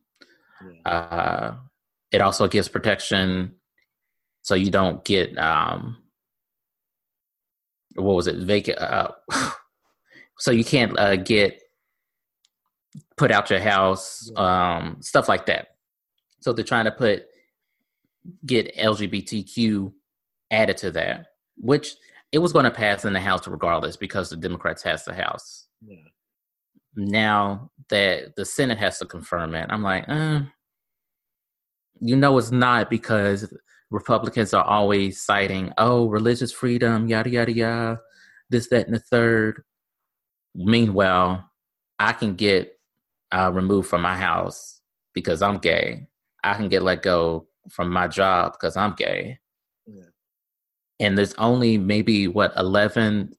[0.86, 1.56] Uh,
[2.12, 3.56] it also gives protection
[4.46, 5.98] so you don't get um,
[7.96, 8.78] what was it vacant.
[8.78, 9.10] Uh,
[10.38, 11.60] so you can't uh, get
[13.18, 15.70] put out your house, um, stuff like that.
[16.42, 17.26] So they're trying to put
[18.46, 19.92] get LGBTQ
[20.52, 21.26] added to that,
[21.58, 21.96] which
[22.32, 25.66] it was going to pass in the House regardless because the Democrats has the House.
[25.84, 25.98] yeah.
[26.96, 30.42] Now that the Senate has to confirm it, I'm like, uh,
[32.00, 33.52] you know, it's not because
[33.92, 38.00] Republicans are always citing, oh, religious freedom, yada yada yada,
[38.50, 39.64] this, that, and the third.
[40.56, 41.50] Meanwhile,
[42.00, 42.80] I can get
[43.32, 44.82] uh, removed from my house
[45.14, 46.08] because I'm gay.
[46.44, 49.40] I can get let go from my job because I'm gay.
[49.86, 50.04] Yeah.
[51.00, 53.36] And there's only maybe what 11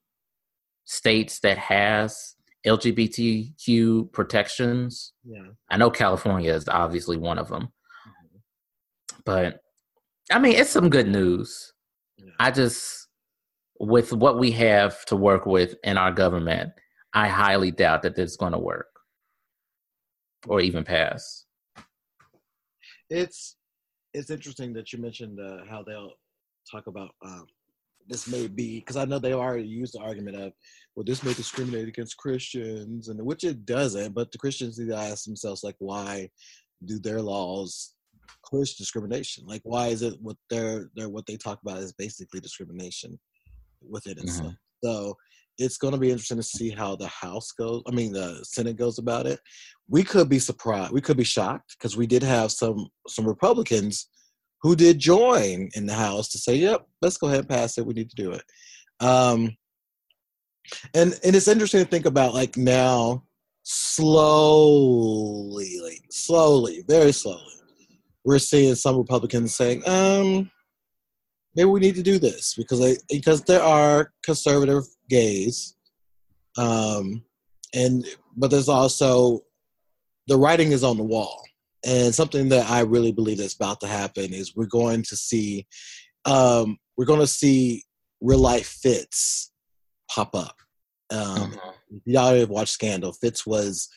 [0.85, 2.35] states that has
[2.65, 5.13] LGBTQ protections.
[5.23, 5.47] Yeah.
[5.69, 7.69] I know California is obviously one of them,
[8.07, 8.41] Mhm.
[9.25, 9.61] but
[10.31, 11.73] I mean, it's some good news.
[12.17, 12.31] Yeah.
[12.39, 13.07] I just,
[13.79, 16.73] with what we have to work with in our government,
[17.13, 18.87] I highly doubt that this is going to work
[20.47, 21.45] or even pass.
[23.09, 23.55] it's
[24.13, 26.13] it's interesting that you mentioned uh, how they'll
[26.69, 27.45] talk about um,
[28.07, 30.53] this may be because I know they already used the argument of
[30.95, 34.97] well this may discriminate against Christians and which it doesn't but the Christians need to
[34.97, 36.29] ask themselves like why
[36.85, 37.93] do their laws
[38.49, 42.39] push discrimination like why is it what they're they're what they talk about is basically
[42.39, 43.19] discrimination
[43.89, 44.53] within itself
[44.83, 45.15] so
[45.57, 47.81] it's going to be interesting to see how the House goes.
[47.87, 49.39] I mean, the Senate goes about it.
[49.89, 50.91] We could be surprised.
[50.91, 54.09] We could be shocked because we did have some some Republicans
[54.61, 57.85] who did join in the House to say, "Yep, let's go ahead and pass it.
[57.85, 58.43] We need to do it."
[58.99, 59.55] Um,
[60.93, 63.23] and and it's interesting to think about like now,
[63.63, 64.19] slowly,
[65.83, 67.55] like slowly, very slowly,
[68.27, 70.51] we're seeing some Republicans saying, um,
[71.55, 75.75] maybe we need to do this because they, because there are conservative gays,
[76.57, 77.23] um,
[77.73, 78.05] and
[78.35, 79.39] but there's also
[80.27, 81.41] the writing is on the wall,
[81.85, 85.65] and something that I really believe that's about to happen is we're going to see,
[86.25, 87.83] um, we're going to see
[88.19, 89.53] real life Fitz
[90.11, 90.57] pop up.
[91.11, 91.57] Um,
[91.91, 93.87] if y'all have watched Scandal, Fitz was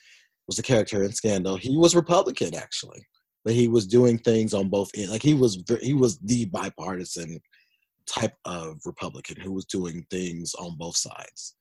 [0.46, 1.56] was a character in Scandal.
[1.56, 3.04] He was Republican actually,
[3.44, 5.10] but he was doing things on both ends.
[5.10, 7.40] Like he was he was the bipartisan
[8.06, 11.56] type of Republican who was doing things on both sides.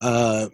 [0.00, 0.48] Uh,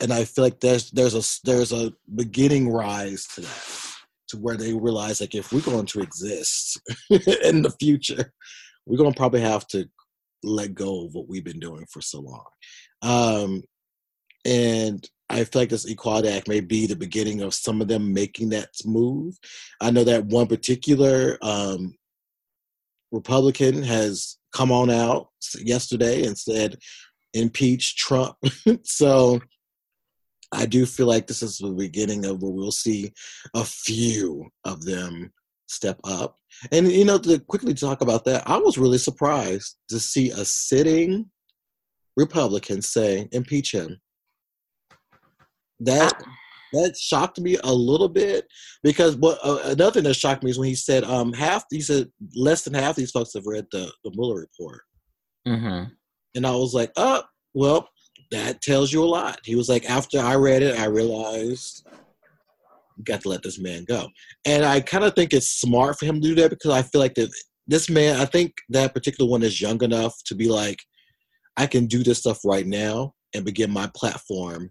[0.00, 3.82] and I feel like there's there's a there's a beginning rise to that,
[4.28, 8.32] to where they realize like if we're going to exist in the future,
[8.86, 9.88] we're going to probably have to
[10.42, 12.44] let go of what we've been doing for so long.
[13.02, 13.62] Um,
[14.44, 18.12] and I feel like this Equality Act may be the beginning of some of them
[18.12, 19.36] making that move.
[19.80, 21.94] I know that one particular um,
[23.10, 26.76] Republican has come on out yesterday and said,
[27.34, 28.36] impeach Trump.
[28.84, 29.40] so
[30.52, 33.12] I do feel like this is the beginning of where we'll see
[33.54, 35.32] a few of them
[35.66, 36.36] step up.
[36.72, 40.44] And, you know, to quickly talk about that, I was really surprised to see a
[40.44, 41.30] sitting
[42.16, 44.00] Republican say, impeach him.
[45.80, 46.22] That
[46.72, 48.46] that shocked me a little bit
[48.82, 51.80] because what uh, another thing that shocked me is when he said um half he
[51.80, 54.82] said less than half these folks have read the the Mueller report.
[55.46, 55.90] Mm-hmm.
[56.34, 57.22] and I was like oh
[57.54, 57.88] well
[58.32, 59.38] that tells you a lot.
[59.44, 61.86] He was like after I read it I realized
[63.04, 64.08] got to let this man go.
[64.46, 67.00] And I kind of think it's smart for him to do that because I feel
[67.00, 67.30] like that
[67.66, 70.78] this man I think that particular one is young enough to be like
[71.56, 74.70] I can do this stuff right now and begin my platform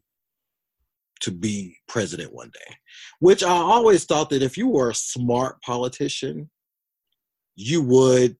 [1.22, 2.76] to be president one day.
[3.20, 6.50] Which I always thought that if you were a smart politician,
[7.56, 8.36] you would,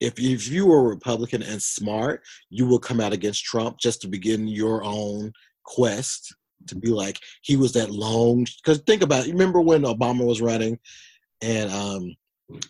[0.00, 4.00] if if you were a Republican and smart, you would come out against Trump just
[4.02, 5.32] to begin your own
[5.64, 6.34] quest
[6.66, 8.46] to be like he was that long.
[8.62, 10.78] Because think about, it, remember when Obama was running,
[11.42, 12.14] and um,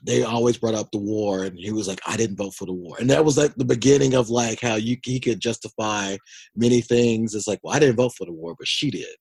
[0.03, 2.73] they always brought up the war, and he was like, "I didn't vote for the
[2.73, 6.17] war," and that was like the beginning of like how you he could justify
[6.55, 7.35] many things.
[7.35, 9.15] It's like, well, I didn't vote for the war, but she did.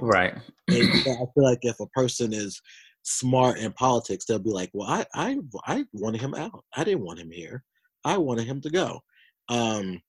[0.00, 0.34] Right.
[0.68, 2.60] And I feel like if a person is
[3.02, 6.64] smart in politics, they'll be like, "Well, I I I wanted him out.
[6.76, 7.64] I didn't want him here.
[8.04, 9.00] I wanted him to go."
[9.48, 10.00] Um,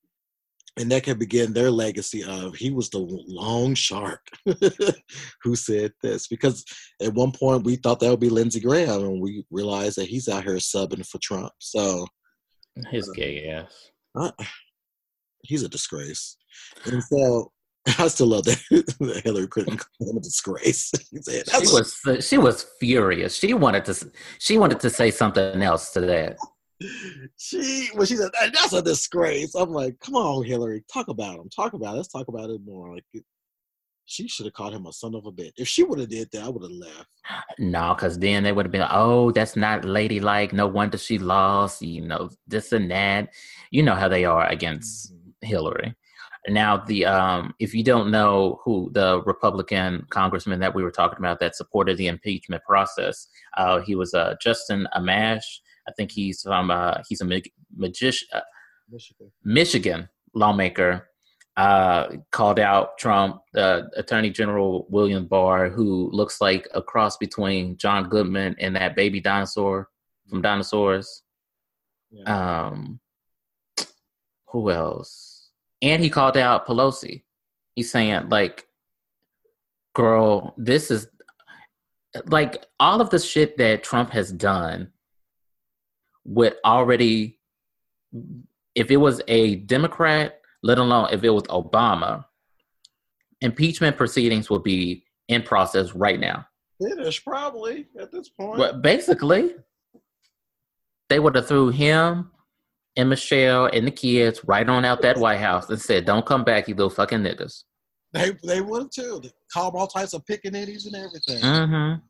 [0.76, 4.24] and that can begin their legacy of he was the long shark
[5.42, 6.64] who said this because
[7.02, 10.28] at one point we thought that would be Lindsey Graham and we realized that he's
[10.28, 11.52] out here subbing for Trump.
[11.58, 12.06] So
[12.90, 13.90] his uh, gay ass.
[14.14, 14.30] Uh,
[15.42, 16.36] he's a disgrace.
[16.86, 17.52] And so
[17.98, 20.90] I still love that Hillary Clinton called him a disgrace.
[21.22, 23.34] said, she was she was furious.
[23.34, 26.36] She wanted to she wanted to say something else to that
[27.36, 29.54] she when she said that's a disgrace.
[29.54, 31.48] I'm like, come on, Hillary, talk about him.
[31.54, 31.98] Talk about it.
[31.98, 32.94] Let's talk about it more.
[32.94, 33.04] Like
[34.06, 35.52] she should have called him a son of a bitch.
[35.56, 37.08] If she would have did that, I would have left.
[37.58, 40.52] No, because then they would have been, oh, that's not ladylike.
[40.52, 41.82] No wonder she lost.
[41.82, 43.28] You know, this and that.
[43.70, 45.46] You know how they are against mm-hmm.
[45.46, 45.94] Hillary.
[46.48, 51.18] Now, the um, if you don't know who the Republican congressman that we were talking
[51.18, 53.28] about that supported the impeachment process,
[53.58, 55.44] uh, he was uh, Justin Amash.
[55.86, 57.42] I think he's from uh, he's a
[57.76, 58.40] magician, uh,
[58.90, 59.30] Michigan.
[59.44, 61.06] Michigan lawmaker.
[61.56, 67.76] Uh, called out Trump, uh, Attorney General William Barr, who looks like a cross between
[67.76, 69.88] John Goodman and that baby dinosaur
[70.30, 71.22] from Dinosaurs.
[72.10, 72.68] Yeah.
[72.68, 73.00] Um,
[74.46, 75.29] who else?
[75.82, 77.22] And he called out Pelosi.
[77.74, 78.66] He's saying like,
[79.94, 81.08] "Girl, this is
[82.26, 84.92] like all of the shit that Trump has done
[86.24, 87.38] would already,
[88.74, 92.24] if it was a Democrat, let alone if it was Obama,
[93.40, 96.46] impeachment proceedings would be in process right now.
[96.80, 98.58] It is probably at this point.
[98.58, 99.54] But basically,
[101.08, 102.30] they would have threw him
[103.00, 106.44] and Michelle and the kids right on out that White House and said, "Don't come
[106.44, 107.64] back, you little fucking niggas."
[108.12, 109.20] They they would too.
[109.22, 111.42] They call them all types of pickaninnies and everything.
[111.42, 112.06] Mm-hmm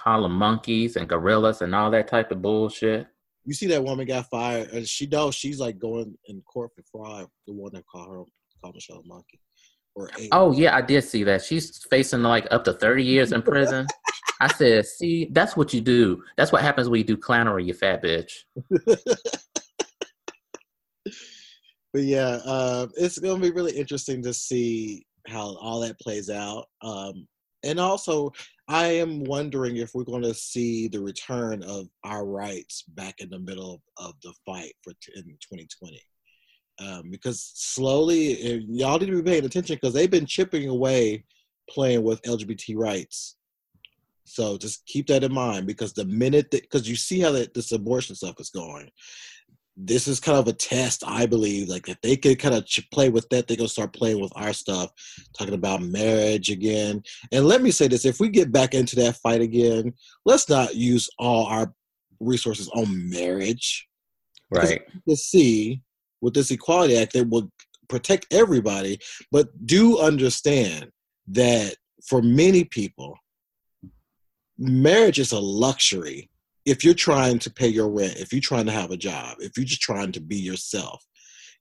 [0.00, 3.06] call them monkeys and gorillas and all that type of bullshit.
[3.44, 6.82] You see that woman got fired, and she knows she's like going in court for
[6.90, 7.26] fraud.
[7.46, 8.22] The one that called her
[8.60, 9.40] called Michelle a monkey.
[9.94, 11.42] Or oh yeah, I did see that.
[11.42, 13.86] She's facing like up to thirty years in prison.
[14.40, 16.22] I said, see, that's what you do.
[16.36, 18.32] That's what happens when you do clownery, you fat bitch.
[21.92, 26.66] but yeah, uh, it's gonna be really interesting to see how all that plays out.
[26.82, 27.26] Um,
[27.62, 28.32] and also
[28.70, 33.28] I am wondering if we're going to see the return of our rights back in
[33.28, 36.00] the middle of, the fight for t- in 2020.
[36.78, 41.24] Um, because slowly, y'all need to be paying attention because they've been chipping away
[41.68, 43.36] playing with LGBT rights.
[44.30, 47.52] So just keep that in mind because the minute that, because you see how that
[47.52, 48.90] this abortion stuff is going,
[49.76, 51.68] this is kind of a test, I believe.
[51.68, 54.52] Like if they could kind of play with that, they're gonna start playing with our
[54.52, 54.90] stuff,
[55.36, 57.02] talking about marriage again.
[57.32, 60.76] And let me say this: if we get back into that fight again, let's not
[60.76, 61.74] use all our
[62.20, 63.88] resources on marriage.
[64.52, 64.82] Right.
[65.08, 65.82] To see
[66.20, 67.50] with this Equality Act that will
[67.88, 68.98] protect everybody,
[69.32, 70.90] but do understand
[71.28, 71.74] that
[72.06, 73.16] for many people,
[74.60, 76.30] marriage is a luxury
[76.66, 79.56] if you're trying to pay your rent, if you're trying to have a job, if
[79.56, 81.02] you're just trying to be yourself,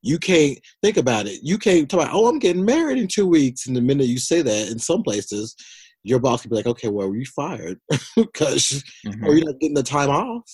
[0.02, 1.39] you can't think about it.
[1.41, 3.68] You can't talk about, oh, I'm getting married in two weeks.
[3.68, 5.56] And the minute you say that, in some places,
[6.04, 7.80] your boss can be like, okay, well, you fired
[8.16, 9.26] because mm-hmm.
[9.26, 10.50] or you're not getting the time off.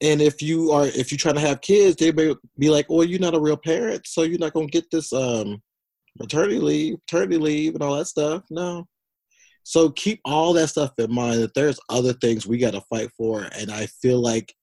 [0.00, 3.02] And if you are, if you're trying to have kids, they may be like, oh,
[3.02, 5.60] you're not a real parent, so you're not gonna get this um
[6.20, 8.44] maternity leave, paternity leave, and all that stuff.
[8.48, 8.86] No,
[9.68, 13.10] so keep all that stuff in mind that there's other things we got to fight
[13.14, 13.46] for.
[13.54, 14.54] And I feel like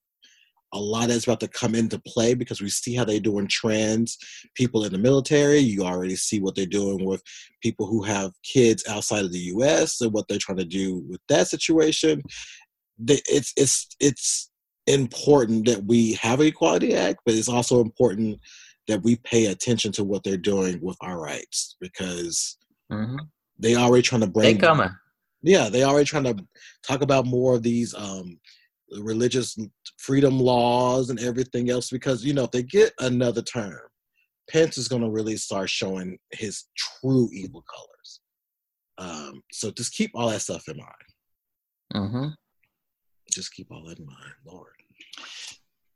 [0.74, 4.18] a lot that's about to come into play because we see how they're doing trans
[4.56, 5.60] people in the military.
[5.60, 7.22] You already see what they're doing with
[7.62, 10.02] people who have kids outside of the U.S.
[10.02, 12.24] and what they're trying to do with that situation.
[13.08, 14.50] It's it's it's
[14.88, 18.40] important that we have an Equality Act, but it's also important
[18.88, 22.58] that we pay attention to what they're doing with our rights because
[22.92, 23.18] mm-hmm.
[23.60, 24.56] They already trying to bring.
[24.56, 24.90] They coming.
[25.42, 26.46] Yeah, they already trying to
[26.84, 28.40] talk about more of these um,
[29.00, 29.58] religious
[29.98, 33.80] freedom laws and everything else because you know if they get another term,
[34.50, 38.22] Pence is going to really start showing his true evil colors.
[38.98, 40.92] Um, so just keep all that stuff in mind.
[41.94, 42.28] Mm-hmm.
[43.32, 44.72] Just keep all that in mind, Lord.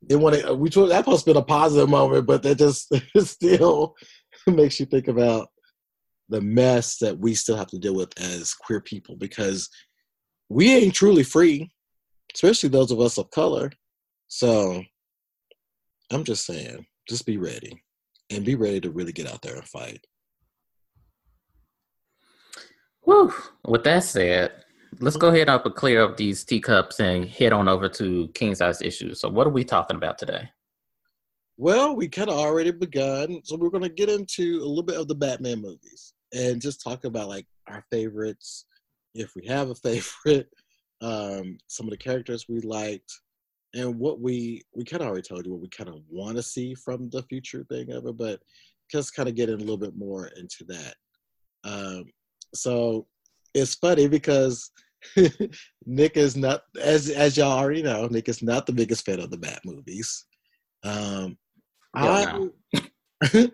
[0.07, 0.53] They want to.
[0.53, 3.95] We told that must have been a positive moment, but that just still
[4.47, 5.49] makes you think about
[6.29, 9.69] the mess that we still have to deal with as queer people because
[10.47, 11.69] we ain't truly free,
[12.33, 13.71] especially those of us of color.
[14.27, 14.83] So
[16.11, 17.81] I'm just saying, just be ready
[18.29, 20.05] and be ready to really get out there and fight.
[23.01, 23.33] Whew.
[23.65, 24.51] With that said,
[24.99, 28.81] let's go ahead and clear up these teacups and head on over to king size
[28.81, 29.19] issues.
[29.19, 30.49] So, what are we talking about today?
[31.57, 34.99] Well, we kind of already begun, so we're going to get into a little bit
[34.99, 38.65] of the Batman movies and just talk about like our favorites,
[39.15, 40.49] if we have a favorite,
[41.01, 43.11] um, some of the characters we liked,
[43.73, 46.43] and what we we kind of already told you what we kind of want to
[46.43, 48.39] see from the future thing of it, but
[48.91, 50.95] just kind of getting a little bit more into that.
[51.63, 52.05] Um,
[52.53, 53.07] so
[53.53, 54.71] it's funny because
[55.85, 58.07] Nick is not as as y'all already know.
[58.07, 60.25] Nick is not the biggest fan of the Bat movies.
[60.83, 61.37] Um,
[61.93, 62.47] I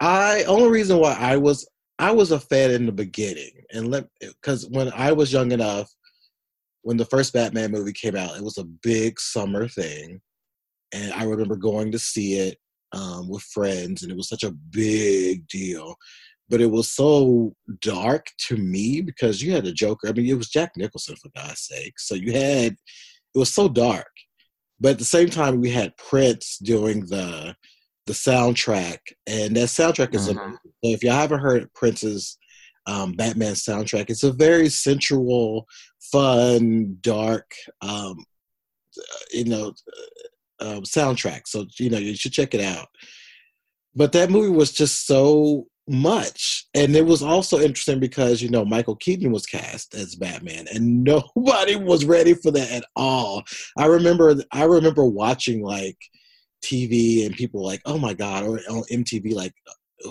[0.00, 1.68] I only reason why I was
[1.98, 5.90] I was a fan in the beginning, and let because when I was young enough,
[6.82, 10.20] when the first Batman movie came out, it was a big summer thing,
[10.92, 12.58] and I remember going to see it
[12.92, 15.94] um, with friends, and it was such a big deal.
[16.48, 20.08] But it was so dark to me because you had a Joker.
[20.08, 21.98] I mean, it was Jack Nicholson for God's sake.
[21.98, 22.72] So you had
[23.34, 24.10] it was so dark,
[24.80, 27.54] but at the same time, we had Prince doing the
[28.06, 30.54] the soundtrack, and that soundtrack is mm-hmm.
[30.82, 32.38] if you haven't heard Prince's
[32.86, 35.66] um, Batman soundtrack, it's a very sensual,
[36.12, 37.50] fun, dark,
[37.80, 38.24] um,
[39.32, 39.72] you know,
[40.60, 41.42] uh, um, soundtrack.
[41.46, 42.88] So you know you should check it out.
[43.94, 48.64] But that movie was just so much, and it was also interesting because you know
[48.64, 53.42] Michael Keaton was cast as Batman, and nobody was ready for that at all.
[53.78, 55.98] I remember, I remember watching like
[56.64, 59.54] TV and people like, oh my god, or on MTV, like,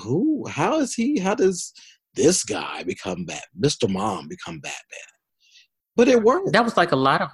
[0.02, 0.46] who?
[0.48, 1.20] How is he?
[1.20, 1.74] How does
[2.16, 3.46] this guy become Bat?
[3.60, 3.90] Mr.
[3.90, 5.12] Mom become Batman?
[5.96, 6.54] But it worked.
[6.54, 7.30] That was like a lot of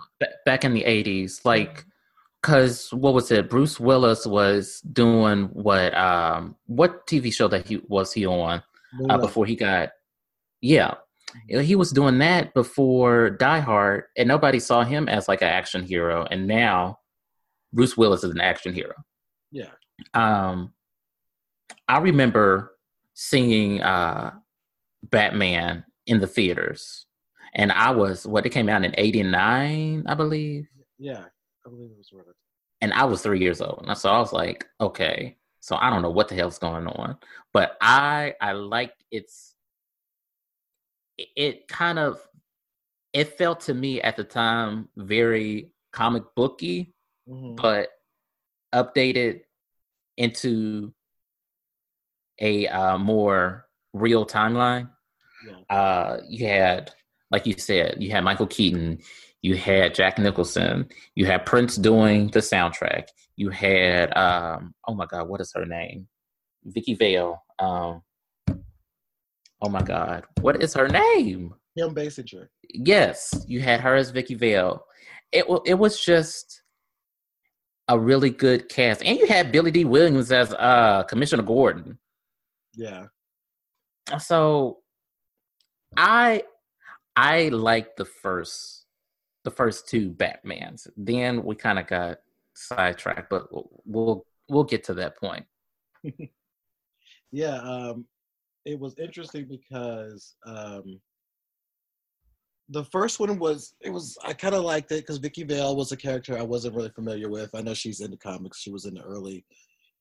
[0.45, 1.85] back in the '80s, like.
[2.41, 3.49] Cause what was it?
[3.49, 5.93] Bruce Willis was doing what?
[5.93, 8.63] Um, what TV show that he was he on
[9.09, 9.89] uh, before he got?
[10.61, 10.93] Yeah,
[11.51, 11.59] mm-hmm.
[11.59, 15.83] he was doing that before Die Hard, and nobody saw him as like an action
[15.83, 16.25] hero.
[16.31, 16.99] And now
[17.73, 18.93] Bruce Willis is an action hero.
[19.51, 19.71] Yeah.
[20.13, 20.73] Um,
[21.87, 22.75] I remember
[23.13, 24.31] seeing uh,
[25.03, 27.05] Batman in the theaters,
[27.53, 30.67] and I was what it came out in '89, I believe.
[30.97, 31.25] Yeah,
[31.65, 32.25] I believe it was right.
[32.81, 36.01] And I was three years old, and so I was like, okay, so I don't
[36.01, 37.17] know what the hell's going on,
[37.53, 39.55] but I I liked its.
[41.17, 42.21] It, it kind of,
[43.11, 46.93] it felt to me at the time very comic booky,
[47.27, 47.55] mm-hmm.
[47.55, 47.89] but
[48.73, 49.41] updated
[50.17, 50.93] into
[52.39, 54.89] a uh, more real timeline.
[55.45, 55.75] Yeah.
[55.75, 56.91] Uh, you had,
[57.31, 58.99] like you said, you had Michael Keaton,
[59.41, 65.05] you had Jack Nicholson, you had Prince doing the soundtrack, you had, um, oh my
[65.05, 66.07] God, what is her name?
[66.65, 67.41] Vicki Vale.
[67.57, 68.01] Um,
[69.61, 71.53] oh my God, what is her name?
[71.77, 72.47] Kim Basinger.
[72.69, 74.83] Yes, you had her as Vicki Vale.
[75.31, 76.63] It it was just
[77.89, 81.97] a really good cast, and you had Billy Dee Williams as uh, Commissioner Gordon.
[82.75, 83.07] Yeah.
[84.19, 84.77] So,
[85.97, 86.43] I
[87.15, 88.85] I like the first
[89.43, 90.87] the first two Batmans.
[90.95, 92.19] Then we kind of got
[92.53, 93.47] sidetracked, but
[93.85, 95.45] we'll we'll get to that point.
[97.31, 98.05] yeah, um,
[98.65, 101.01] it was interesting because um,
[102.69, 105.91] the first one was it was I kind of liked it because Vicki Vale was
[105.91, 107.49] a character I wasn't really familiar with.
[107.53, 109.45] I know she's in the comics; she was in the early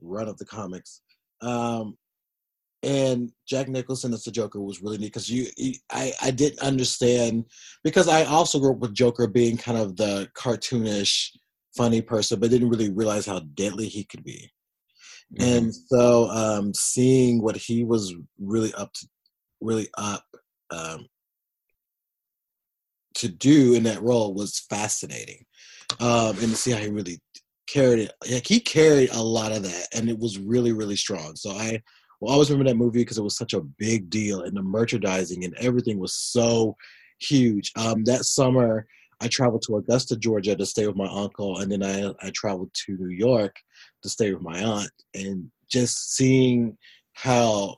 [0.01, 1.01] run of the comics.
[1.41, 1.97] Um,
[2.83, 5.47] and Jack Nicholson as the Joker was really neat because you,
[5.91, 7.47] I, I didn't understand
[7.83, 11.31] because I also grew up with Joker being kind of the cartoonish,
[11.77, 14.51] funny person, but didn't really realize how deadly he could be.
[15.37, 15.57] Mm-hmm.
[15.57, 19.09] And so, um, seeing what he was really up to,
[19.61, 20.25] really up
[20.71, 21.07] um,
[23.19, 25.45] to do in that role was fascinating,
[26.01, 27.21] um, and to see how he really
[27.69, 28.12] carried it.
[28.31, 31.37] Like he carried a lot of that, and it was really really strong.
[31.37, 31.83] So I
[32.21, 35.45] will always remember that movie because it was such a big deal, and the merchandising
[35.45, 36.77] and everything was so
[37.21, 37.73] huge.
[37.77, 38.87] Um, that summer,
[39.21, 42.71] I traveled to Augusta, Georgia, to stay with my uncle, and then I I traveled
[42.87, 43.57] to New York
[44.03, 46.77] to stay with my aunt, and just seeing
[47.14, 47.77] how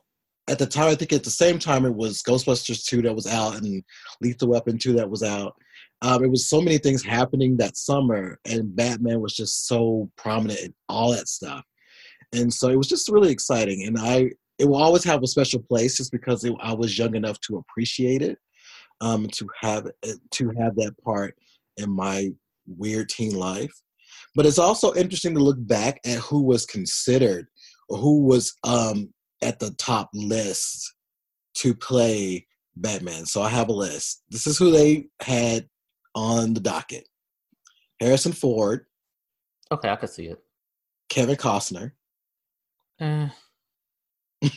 [0.51, 3.25] at the time, I think at the same time it was Ghostbusters 2 that was
[3.25, 3.81] out and
[4.19, 5.55] Lethal Weapon 2 that was out.
[6.01, 10.59] Um, it was so many things happening that summer, and Batman was just so prominent
[10.59, 11.63] in all that stuff.
[12.33, 13.87] And so it was just really exciting.
[13.87, 17.15] And I, it will always have a special place just because it, I was young
[17.15, 18.37] enough to appreciate it,
[18.99, 19.87] um, to have
[20.31, 21.33] to have that part
[21.77, 22.29] in my
[22.67, 23.71] weird teen life.
[24.35, 27.47] But it's also interesting to look back at who was considered
[27.87, 30.93] or who was um, at the top list
[31.55, 33.25] to play Batman.
[33.25, 34.23] So I have a list.
[34.29, 35.67] This is who they had
[36.15, 37.07] on the docket:
[37.99, 38.85] Harrison Ford.
[39.71, 40.39] Okay, I could see it.
[41.09, 41.91] Kevin Costner.
[42.99, 43.29] Eh.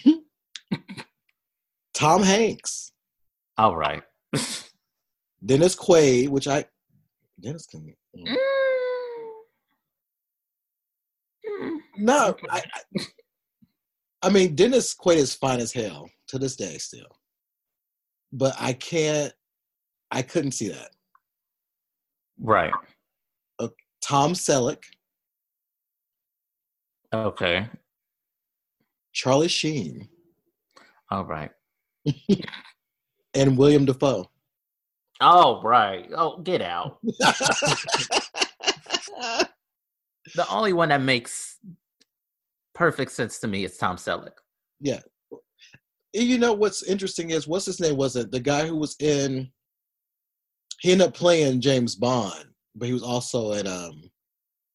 [1.95, 2.93] Tom Hanks.
[3.57, 4.03] All right.
[5.45, 6.65] Dennis Quaid, which I
[7.41, 7.95] Dennis can.
[8.17, 8.37] Mm.
[11.47, 11.79] Mm.
[11.99, 13.01] No, I, I,
[14.25, 17.19] I mean Dennis Quaid is fine as hell to this day still,
[18.33, 19.33] but I can't.
[20.11, 20.91] I couldn't see that.
[22.41, 22.73] Right.
[23.59, 23.69] Uh,
[24.03, 24.83] Tom Selleck,
[27.13, 27.69] Okay.
[29.13, 30.09] Charlie Sheen,
[31.11, 31.51] All right.
[33.35, 34.31] and William Dafoe.
[35.21, 36.09] Oh, right.
[36.17, 36.99] Oh, get out.
[40.35, 41.59] The only one that makes
[42.75, 44.39] perfect sense to me is Tom Selleck.
[44.81, 45.01] yeah.
[46.13, 49.51] You know what's interesting is what's his name was it the guy who was in.
[50.81, 52.45] He ended up playing James Bond,
[52.77, 54.01] but he was also in um,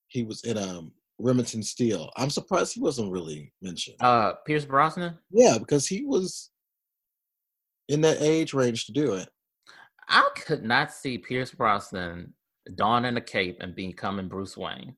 [0.10, 2.10] he was in um Remington Steele.
[2.18, 3.95] I'm surprised he wasn't really mentioned.
[4.02, 5.18] Uh, Pierce Brosnan.
[5.32, 6.50] Yeah, because he was
[7.88, 9.30] in that age range to do it.
[10.10, 12.34] I could not see Pierce Brosnan
[12.76, 14.95] donning a cape and becoming Bruce Wayne.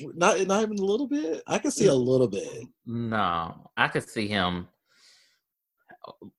[0.00, 1.42] Not not even a little bit.
[1.46, 2.66] I can see a little bit.
[2.84, 4.68] No, I could see him.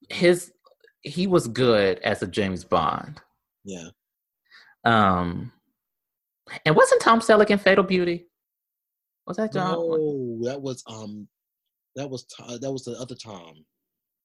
[0.10, 0.52] His
[1.02, 3.20] he was good as a James Bond.
[3.64, 3.90] Yeah.
[4.86, 5.52] Um,
[6.66, 8.28] and wasn't Tom Selleck in Fatal Beauty?
[9.26, 9.74] Was that John?
[9.74, 11.28] No, that was um,
[11.96, 13.66] that was Tom, that was the other Tom.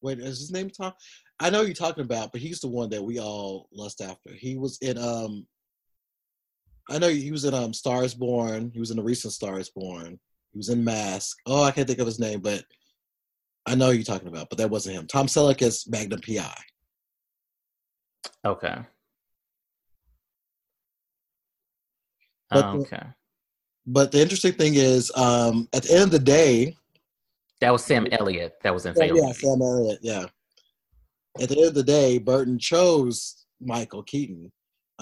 [0.03, 0.93] Wait, is his name Tom?
[1.41, 4.33] I know you're talking about, but he's the one that we all lust after.
[4.33, 5.47] He was in um,
[6.93, 8.71] I know he was in um Stars Born.
[8.75, 10.19] He was in the recent Stars Born.
[10.53, 11.39] He was in Mask.
[11.47, 12.65] Oh, I can't think of his name, but
[13.67, 14.51] I know you're talking about.
[14.51, 15.07] But that wasn't him.
[15.07, 16.55] Tom Selleck is Magnum PI.
[18.45, 18.77] Okay.
[22.51, 23.07] But the- okay.
[23.87, 26.77] But the interesting thing is, um, at the end of the day,
[27.61, 28.55] That was Sam Elliott.
[28.63, 30.01] That was in Yeah, yeah, Sam Elliott.
[30.03, 30.27] Yeah.
[31.41, 34.53] At the end of the day, Burton chose Michael Keaton.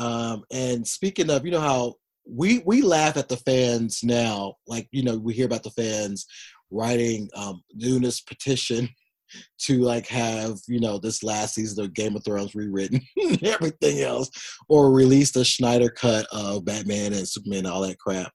[0.01, 1.95] Um, and speaking of, you know how
[2.27, 6.27] we we laugh at the fans now, like you know we hear about the fans
[6.71, 8.89] writing um, doing this petition
[9.59, 13.03] to like have you know this last season of Game of Thrones rewritten,
[13.43, 14.31] everything else,
[14.69, 18.33] or release the Snyder cut of Batman and Superman and all that crap.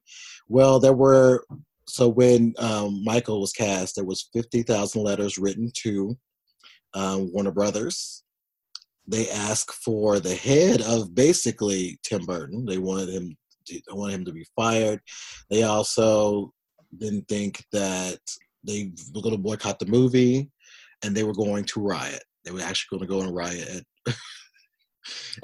[0.48, 1.46] Well, there were
[1.88, 6.16] so when um, Michael was cast, there was fifty thousand letters written to
[6.94, 8.24] um, Warner Brothers.
[9.08, 12.66] They asked for the head of basically Tim Burton.
[12.66, 13.36] They wanted him.
[13.68, 15.00] To, they wanted him to be fired.
[15.50, 16.54] They also
[16.98, 18.20] didn't think that
[18.64, 20.50] they were going to boycott the movie,
[21.04, 22.24] and they were going to riot.
[22.44, 23.84] They were actually going to go and riot.
[24.08, 24.16] At,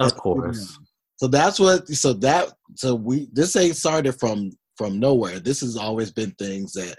[0.00, 0.78] Of course.
[1.16, 1.86] So that's what.
[1.88, 2.52] So that.
[2.76, 3.28] So we.
[3.32, 5.38] This ain't started from from nowhere.
[5.38, 6.96] This has always been things that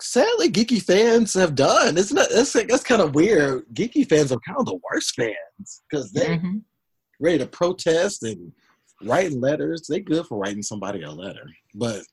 [0.00, 1.96] sadly geeky fans have done.
[1.98, 3.66] Isn't that that's that's kind of weird?
[3.74, 6.62] Geeky fans are kind of the worst fans because they Mhm.
[7.20, 8.52] ready to protest and
[9.02, 9.82] write letters.
[9.88, 12.04] They good for writing somebody a letter, but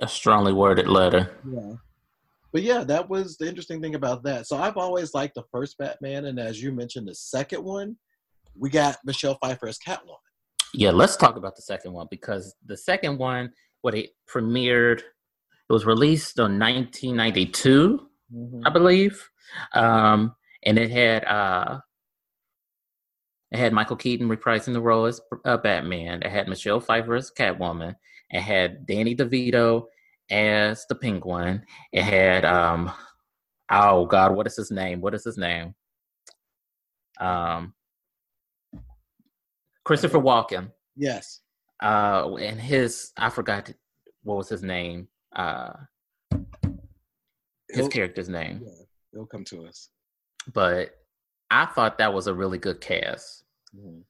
[0.00, 1.30] A strongly worded letter.
[1.50, 1.74] yeah.
[2.52, 4.46] But yeah, that was the interesting thing about that.
[4.46, 7.96] So I've always liked the first Batman, and as you mentioned, the second one,
[8.56, 10.18] we got Michelle Pfeiffer as Catwoman.
[10.72, 15.02] Yeah, let's talk about the second one because the second one, what it premiered,
[15.68, 18.00] it was released in 1992,
[18.64, 19.30] I believe,
[19.72, 20.34] um,
[20.64, 21.80] and it had uh,
[23.50, 26.22] it had Michael Keaton reprising the role as uh, Batman.
[26.22, 27.94] It had Michelle Pfeiffer as Catwoman.
[28.30, 29.84] It had Danny DeVito
[30.30, 31.62] as the Penguin.
[31.92, 32.90] It had um,
[33.70, 35.00] oh God, what is his name?
[35.00, 35.74] What is his name?
[37.20, 37.74] Um,
[39.84, 41.40] Christopher Walken Yes.
[41.82, 43.70] uh and his i forgot
[44.22, 45.72] what was his name uh
[47.68, 49.88] his He'll- character's name Yeah, it'll come to us.
[50.52, 50.94] but
[51.50, 54.02] i thought that was a really good cast Mhm.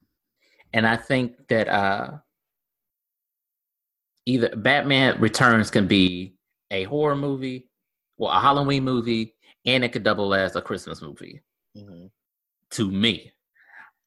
[0.72, 2.18] and i think that uh
[4.26, 6.34] either batman returns can be
[6.70, 7.68] a horror movie
[8.16, 9.34] well a halloween movie
[9.66, 11.40] and it could double as a christmas movie
[11.76, 12.10] Mhm.
[12.70, 13.32] to me.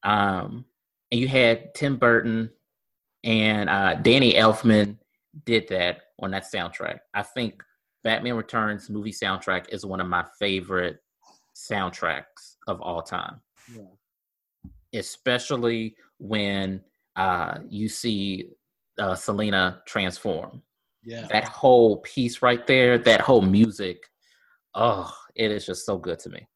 [0.03, 0.65] Um,
[1.11, 2.49] and you had Tim Burton
[3.23, 4.97] and uh, Danny Elfman
[5.45, 6.99] did that on that soundtrack.
[7.13, 7.61] I think
[8.03, 10.99] Batman Returns movie soundtrack is one of my favorite
[11.55, 13.41] soundtracks of all time.
[13.73, 13.83] Yeah.
[14.93, 16.81] Especially when
[17.15, 18.49] uh, you see
[18.99, 20.61] uh, Selina transform.
[21.03, 21.27] Yeah.
[21.29, 24.03] That whole piece right there, that whole music,
[24.75, 26.47] oh, it is just so good to me.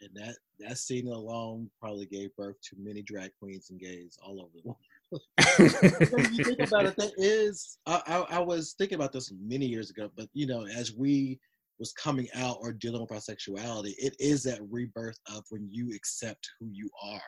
[0.00, 4.40] And that that scene alone probably gave birth to many drag queens and gays all
[4.40, 4.78] over the world.
[5.58, 7.78] you think about it, that is.
[7.86, 11.40] I, I, I, was thinking about this many years ago, but you know, as we
[11.78, 15.94] was coming out or dealing with our sexuality, it is that rebirth of when you
[15.94, 17.20] accept who you are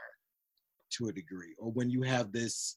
[0.90, 2.76] to a degree, or when you have this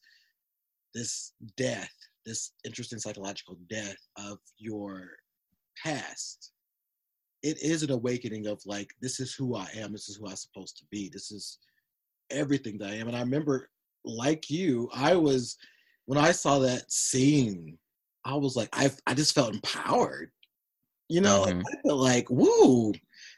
[0.94, 1.90] this death,
[2.24, 5.10] this interesting psychological death of your
[5.84, 6.52] past.
[7.42, 9.92] It is an awakening of like, this is who I am.
[9.92, 11.10] This is who I'm supposed to be.
[11.12, 11.58] This is
[12.30, 13.08] everything that I am.
[13.08, 13.68] And I remember,
[14.04, 15.56] like you, I was
[16.06, 17.78] when I saw that scene,
[18.24, 20.30] I was like, I I just felt empowered.
[21.08, 21.60] You know, mm-hmm.
[21.60, 22.92] I felt like, woo,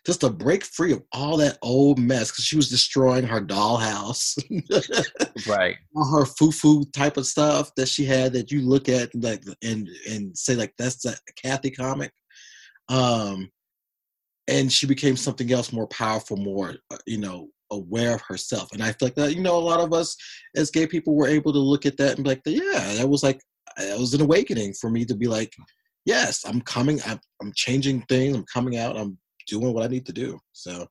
[0.06, 4.38] just to break free of all that old mess because she was destroying her dollhouse,
[5.48, 5.76] right?
[5.96, 9.88] All her foo-foo type of stuff that she had that you look at like and
[10.08, 12.12] and say like that's a Cathy comic,
[12.88, 13.50] um,
[14.46, 18.72] and she became something else more powerful, more uh, you know aware of herself.
[18.72, 20.16] And I feel like that you know a lot of us
[20.54, 23.22] as gay people were able to look at that and be like, yeah, that was
[23.22, 23.40] like
[23.76, 25.52] that was an awakening for me to be like
[26.06, 30.06] yes, I'm coming, I'm, I'm changing things, I'm coming out, I'm doing what I need
[30.06, 30.38] to do.
[30.52, 30.86] So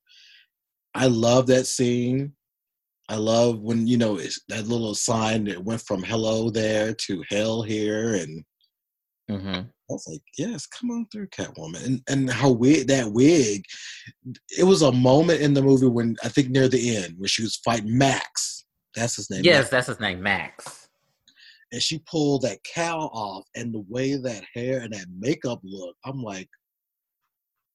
[0.94, 2.34] I love that scene.
[3.10, 4.18] I love when, you know,
[4.50, 8.16] that little sign that went from hello there to hell here.
[8.16, 8.44] And
[9.30, 9.48] mm-hmm.
[9.48, 11.86] I was like, yes, come on through, Catwoman.
[11.86, 13.64] And, and how wig, that wig,
[14.58, 17.44] it was a moment in the movie when I think near the end when she
[17.44, 18.66] was fighting Max.
[18.96, 19.44] That's his name.
[19.44, 19.70] Yes, Max.
[19.70, 20.86] that's his name, Max
[21.72, 25.96] and she pulled that cowl off and the way that hair and that makeup look
[26.06, 26.48] i'm like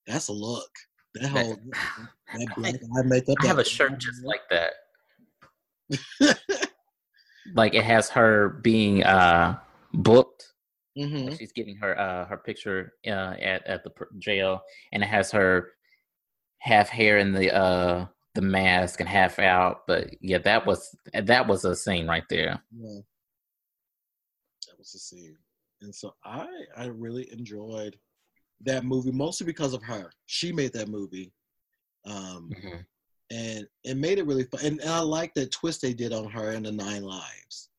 [0.07, 0.70] that's a look
[1.14, 1.57] that whole
[2.34, 4.72] that black eye makeup i have a shirt just like that
[7.55, 9.57] like it has her being uh
[9.92, 10.53] booked
[10.99, 11.34] mm-hmm.
[11.34, 14.61] she's getting her uh her picture uh at at the jail
[14.93, 15.70] and it has her
[16.59, 21.47] half hair in the uh the mask and half out but yeah that was that
[21.47, 23.01] was a scene right there yeah
[24.80, 25.36] was the scene.
[25.82, 27.97] And so I I really enjoyed
[28.62, 30.11] that movie mostly because of her.
[30.26, 31.32] She made that movie.
[32.05, 32.76] Um mm-hmm.
[33.30, 34.61] and it made it really fun.
[34.64, 37.69] And, and I like that twist they did on her in the Nine Lives.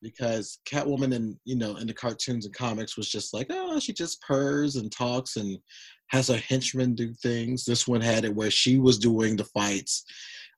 [0.00, 3.92] Because Catwoman and you know in the cartoons and comics was just like, oh, she
[3.92, 5.58] just purrs and talks and
[6.08, 7.64] has her henchmen do things.
[7.64, 10.04] This one had it where she was doing the fights,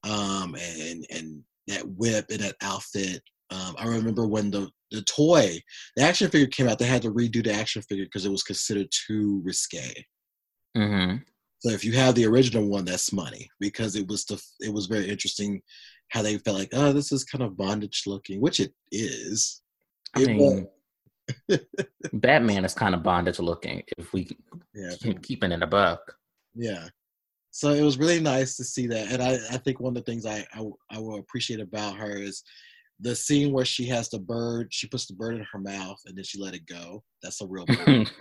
[0.05, 3.22] um, and and that whip and that outfit.
[3.51, 5.61] Um, I remember when the the toy,
[5.97, 8.43] the action figure came out, they had to redo the action figure because it was
[8.43, 10.05] considered too risque.
[10.76, 11.16] Mm-hmm.
[11.61, 14.86] So if you have the original one, that's money because it was the it was
[14.86, 15.61] very interesting
[16.11, 19.62] how they felt like, oh, this is kind of bondage looking, which it is.
[20.14, 20.66] I mean,
[22.12, 24.28] Batman is kind of bondage looking if we
[24.74, 24.91] yeah.
[25.00, 26.00] keep keeping it a buck.
[26.54, 26.88] Yeah.
[27.53, 30.11] So it was really nice to see that, and I, I think one of the
[30.11, 32.45] things I, I I will appreciate about her is
[33.00, 36.16] the scene where she has the bird, she puts the bird in her mouth and
[36.16, 37.03] then she let it go.
[37.22, 38.11] That's a real bird.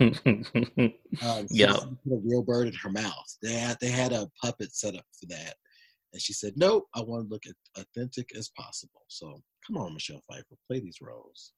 [1.22, 3.36] um, yeah, a real bird in her mouth.
[3.42, 5.54] They had they had a puppet set up for that,
[6.12, 9.94] and she said, "Nope, I want to look as authentic as possible." So come on,
[9.94, 11.52] Michelle Pfeiffer, play these roles.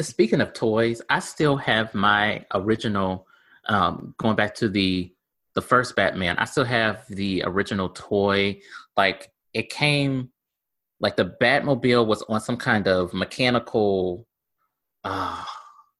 [0.00, 3.26] Speaking of toys, I still have my original.
[3.68, 5.12] Um, going back to the
[5.54, 8.60] the first Batman, I still have the original toy.
[8.96, 10.30] Like it came
[11.00, 14.26] like the Batmobile was on some kind of mechanical,
[15.04, 15.44] uh,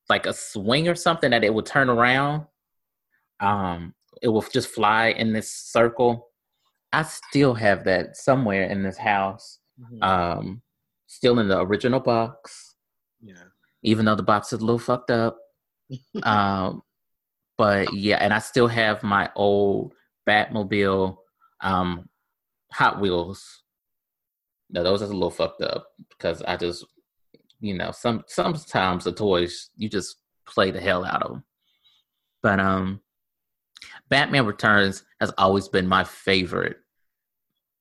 [0.09, 2.47] like a swing or something that it would turn around.
[3.41, 6.29] Um, it will just fly in this circle.
[6.93, 9.59] I still have that somewhere in this house.
[9.81, 10.03] Mm-hmm.
[10.03, 10.63] Um,
[11.07, 12.75] still in the original box.
[13.23, 13.35] Yeah.
[13.83, 15.39] Even though the box is a little fucked up.
[16.23, 16.83] um,
[17.59, 19.93] but yeah, and I still have my old
[20.29, 21.17] Batmobile
[21.61, 22.09] um,
[22.73, 23.63] Hot Wheels
[24.71, 26.85] no, those are a little fucked up because I just,
[27.61, 31.45] you know, some sometimes the toys you just play the hell out of them.
[32.43, 33.01] But um,
[34.09, 36.79] Batman Returns has always been my favorite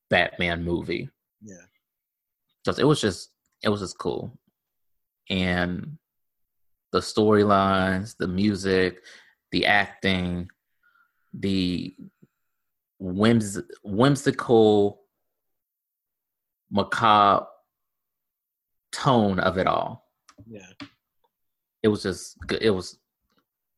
[0.10, 1.10] Batman movie.
[1.42, 1.56] Yeah,
[2.64, 3.30] because it was just
[3.64, 4.38] it was just cool,
[5.30, 5.98] and
[6.92, 9.04] the storylines, the music,
[9.52, 10.50] the acting,
[11.34, 11.96] the
[13.00, 15.02] whims whimsical
[16.72, 17.48] macabre
[18.92, 20.10] tone of it all.
[20.48, 20.72] Yeah.
[21.84, 22.98] It was just it was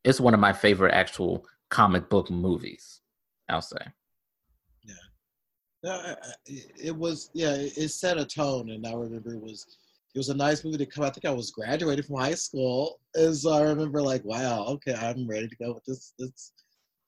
[0.04, 3.02] it's one of my favorite actual comic book movies.
[3.50, 3.78] I'll say.
[5.84, 6.16] Yeah,
[6.84, 9.78] it was yeah, it set a tone, and I remember it was
[10.16, 11.04] it was a nice movie to come.
[11.04, 15.28] I think I was graduating from high school, so I remember like, wow, okay, I'm
[15.28, 16.54] ready to go with this this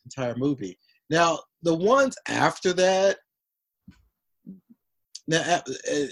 [0.06, 0.77] entire movie.
[1.10, 3.18] Now the ones after that,
[5.27, 5.61] now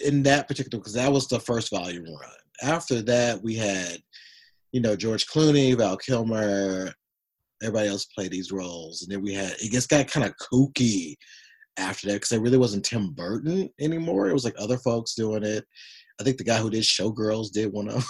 [0.04, 2.32] in that particular because that was the first volume run.
[2.64, 4.00] After that, we had
[4.72, 6.92] you know George Clooney, Val Kilmer,
[7.62, 11.16] everybody else played these roles, and then we had it just got kind of kooky
[11.78, 14.30] after that because it really wasn't Tim Burton anymore.
[14.30, 15.64] It was like other folks doing it.
[16.20, 18.06] I think the guy who did Showgirls did one of.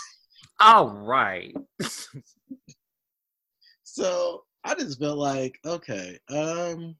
[0.59, 1.53] All right.
[3.83, 6.95] so I just felt like, okay, um,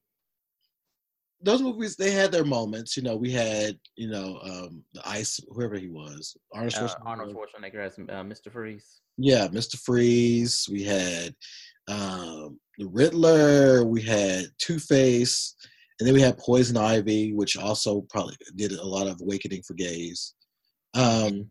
[1.41, 2.97] those movies they had their moments.
[2.97, 7.05] You know, we had you know um, the ice, whoever he was, Arnold Schwarzenegger, uh,
[7.05, 8.51] Arnold Schwarzenegger as uh, Mr.
[8.51, 9.01] Freeze.
[9.17, 9.77] Yeah, Mr.
[9.77, 10.67] Freeze.
[10.71, 11.33] We had
[11.87, 13.85] um, the Riddler.
[13.85, 15.55] We had Two Face.
[15.99, 19.73] And then we had Poison Ivy, which also probably did a lot of awakening for
[19.73, 20.35] gays.
[20.93, 21.49] Um,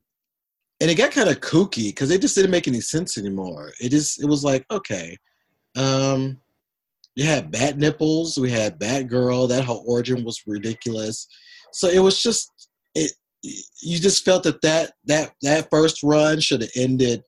[0.80, 3.72] and it got kind of kooky because it just didn't make any sense anymore.
[3.80, 5.16] It just it was like okay,
[5.76, 6.38] um,
[7.14, 9.48] you had Bat Nipples, we had Batgirl.
[9.48, 11.26] That whole origin was ridiculous.
[11.72, 13.12] So it was just it.
[13.42, 17.22] You just felt that that that that first run should have ended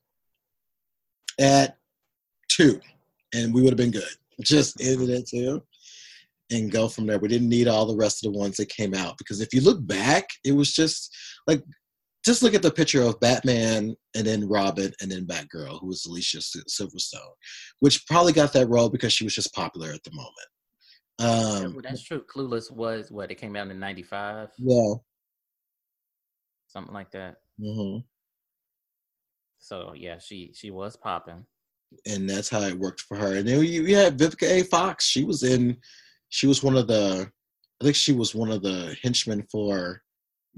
[1.39, 1.77] at
[2.49, 2.79] two,
[3.33, 4.03] and we would have been good.
[4.41, 5.61] Just ended at two
[6.51, 7.19] and go from there.
[7.19, 9.61] We didn't need all the rest of the ones that came out because if you
[9.61, 11.15] look back, it was just
[11.47, 11.63] like
[12.25, 16.05] just look at the picture of Batman and then Robin and then Batgirl, who was
[16.05, 17.33] Alicia Silverstone,
[17.79, 20.33] which probably got that role because she was just popular at the moment.
[21.19, 22.23] Um, yeah, that's true.
[22.33, 24.49] Clueless was what it came out in '95.
[24.57, 24.93] Yeah,
[26.67, 27.35] something like that.
[27.59, 27.99] Mm-hmm.
[29.59, 31.45] So yeah, she she was popping,
[32.05, 33.35] and that's how it worked for her.
[33.35, 34.63] And then you, you had Vivica A.
[34.63, 35.05] Fox.
[35.05, 35.77] She was in
[36.29, 37.29] she was one of the
[37.81, 40.01] I think she was one of the henchmen for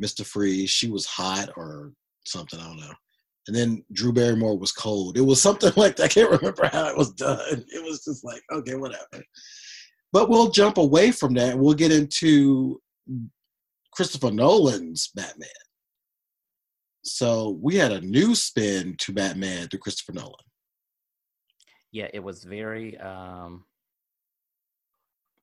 [0.02, 0.26] Mr.
[0.26, 0.70] Freeze.
[0.70, 1.94] She was hot or
[2.26, 2.94] something, I don't know.
[3.48, 5.18] And then Drew Barrymore was cold.
[5.18, 6.06] It was something like that.
[6.06, 7.40] I can't remember how it was done.
[7.50, 9.24] It was just like, okay, whatever.
[10.14, 11.58] But we'll jump away from that.
[11.58, 12.82] We'll get into
[13.94, 15.50] Christopher Nolan's Batman.
[17.04, 20.34] So we had a new spin to Batman through Christopher Nolan.
[21.92, 23.66] Yeah, it was very um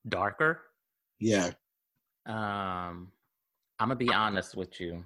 [0.07, 0.61] darker.
[1.19, 1.51] Yeah.
[2.25, 3.11] Um,
[3.79, 5.03] I'm gonna be honest with you.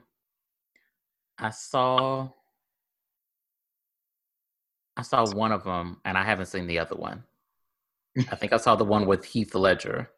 [1.38, 2.30] I saw
[4.96, 7.24] I saw one of them, and I haven't seen the other one.
[8.32, 10.10] I think I saw the one with Heath Ledger,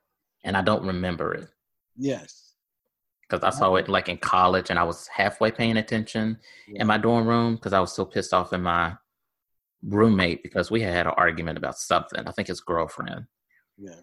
[0.44, 1.48] and I don't remember it.
[1.98, 2.54] Yes.
[3.22, 6.38] Because I saw it like in college, and I was halfway paying attention
[6.68, 6.82] yeah.
[6.82, 8.96] in my dorm room because I was so pissed off in my
[9.88, 12.28] roommate because we had an argument about something.
[12.28, 13.26] I think his girlfriend.
[13.78, 14.02] Yeah.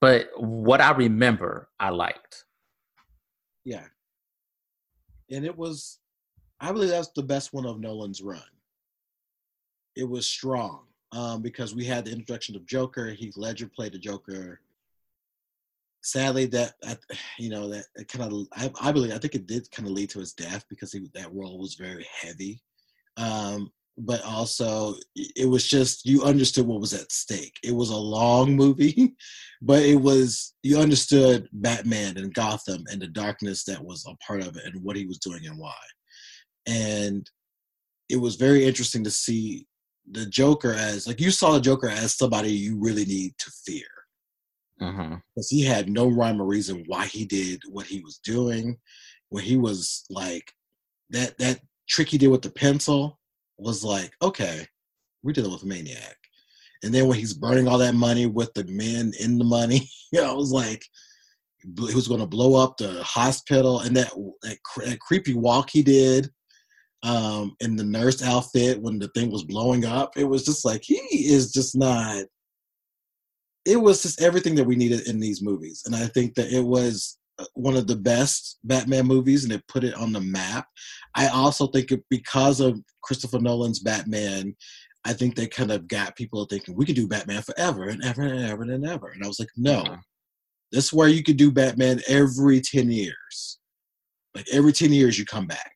[0.00, 2.44] But what I remember, I liked.
[3.64, 3.84] Yeah.
[5.30, 5.98] And it was,
[6.58, 8.42] I believe that's the best one of Nolan's run.
[9.96, 13.10] It was strong um, because we had the introduction of Joker.
[13.10, 14.60] Heath Ledger played the Joker.
[16.02, 16.72] Sadly, that
[17.38, 20.08] you know that kind of I, I, believe I think it did kind of lead
[20.10, 22.62] to his death because he, that role was very heavy.
[23.18, 23.70] Um,
[24.00, 27.54] but also it was just you understood what was at stake.
[27.62, 29.14] It was a long movie,
[29.62, 34.42] but it was you understood Batman and Gotham and the darkness that was a part
[34.42, 35.74] of it and what he was doing and why.
[36.66, 37.28] And
[38.08, 39.66] it was very interesting to see
[40.10, 43.86] the Joker as like you saw the Joker as somebody you really need to fear.
[44.80, 45.16] Mm-hmm.
[45.34, 48.78] Because he had no rhyme or reason why he did what he was doing.
[49.28, 50.52] When he was like
[51.10, 53.19] that that trick he did with the pencil,
[53.60, 54.66] was like, okay,
[55.22, 56.16] we're dealing with a maniac.
[56.82, 60.20] And then when he's burning all that money with the men in the money, you
[60.20, 60.82] know, I was like,
[61.62, 64.10] he was going to blow up the hospital and that,
[64.42, 66.30] that, that creepy walk he did
[67.02, 70.16] um, in the nurse outfit when the thing was blowing up.
[70.16, 72.24] It was just like, he is just not,
[73.66, 75.82] it was just everything that we needed in these movies.
[75.84, 77.18] And I think that it was
[77.54, 80.66] one of the best Batman movies and it put it on the map.
[81.14, 84.54] I also think it, because of Christopher Nolan's Batman,
[85.04, 88.22] I think they kind of got people thinking we could do Batman forever and ever
[88.22, 89.08] and ever and ever.
[89.08, 90.00] And I was like, no, mm-hmm.
[90.72, 93.58] this is where you could do Batman every 10 years.
[94.34, 95.72] Like every 10 years you come back.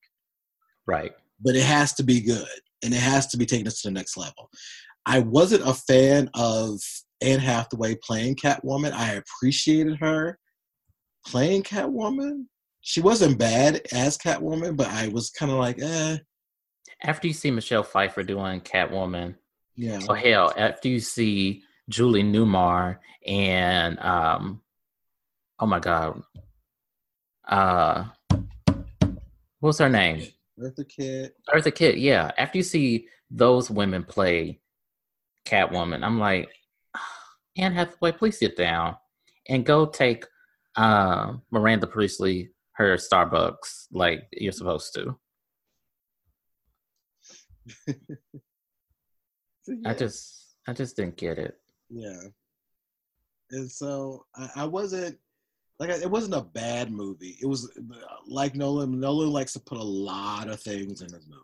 [0.86, 1.12] Right.
[1.40, 2.47] But it has to be good
[2.82, 4.51] and it has to be taken us to the next level.
[5.06, 6.81] I wasn't a fan of
[7.20, 8.93] Anne Hathaway playing Catwoman.
[8.93, 10.39] I appreciated her
[11.27, 12.44] playing Catwoman.
[12.86, 16.19] She wasn't bad as Catwoman, but I was kind of like, eh.
[17.02, 19.36] After you see Michelle Pfeiffer doing Catwoman,
[19.74, 20.01] yeah.
[20.06, 24.61] Oh hell, after you see Julie Newmar and um,
[25.59, 26.23] oh my god,
[27.48, 28.05] uh,
[29.61, 30.28] what's her name?
[30.61, 31.35] Eartha Kitt.
[31.52, 31.97] Eartha Kitt.
[31.97, 32.32] Yeah.
[32.36, 34.61] After you see those women play
[35.47, 36.51] Catwoman, I'm like,
[37.56, 38.97] Anne Hathaway, please sit down
[39.48, 40.27] and go take
[40.77, 45.17] uh, Miranda Priestly her Starbucks like you're supposed to.
[47.89, 47.95] so,
[49.67, 49.91] yeah.
[49.91, 51.57] I just I just didn't get it.
[51.91, 52.21] Yeah.
[53.51, 55.19] And so I, I wasn't
[55.79, 57.37] like it wasn't a bad movie.
[57.41, 57.71] It was
[58.27, 58.99] like Nolan.
[59.01, 61.43] Nolan likes to put a lot of things in his movie.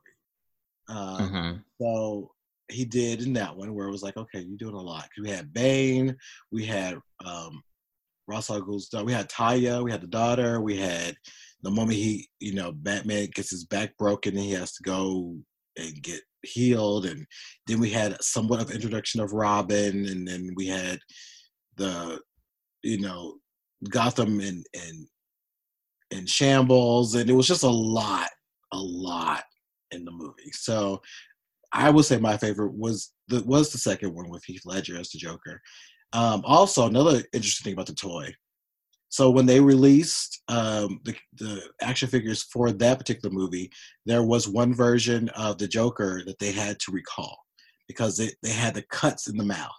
[0.88, 1.56] Um, mm-hmm.
[1.80, 2.32] So
[2.68, 5.08] he did in that one where it was like, okay, you're doing a lot.
[5.20, 6.16] We had Bane,
[6.52, 7.62] we had um,
[8.30, 9.82] Ra's daughter, we had Talia.
[9.82, 11.16] we had the daughter, we had
[11.62, 15.36] the moment he, you know, Batman gets his back broken and he has to go
[15.76, 17.26] and get healed, and
[17.66, 20.98] then we had somewhat of introduction of Robin, and then we had
[21.76, 22.20] the,
[22.82, 23.36] you know,
[23.88, 25.06] Gotham and and
[26.10, 28.28] and shambles, and it was just a lot,
[28.72, 29.44] a lot
[29.90, 30.52] in the movie.
[30.52, 31.00] So
[31.72, 35.10] I would say my favorite was the was the second one with Heath Ledger as
[35.10, 35.60] the Joker.
[36.12, 38.34] Um, also, another interesting thing about the toy.
[39.08, 43.70] So when they released um, the, the action figures for that particular movie,
[44.06, 47.38] there was one version of the Joker that they had to recall
[47.88, 49.72] because they, they had the cuts in the mouth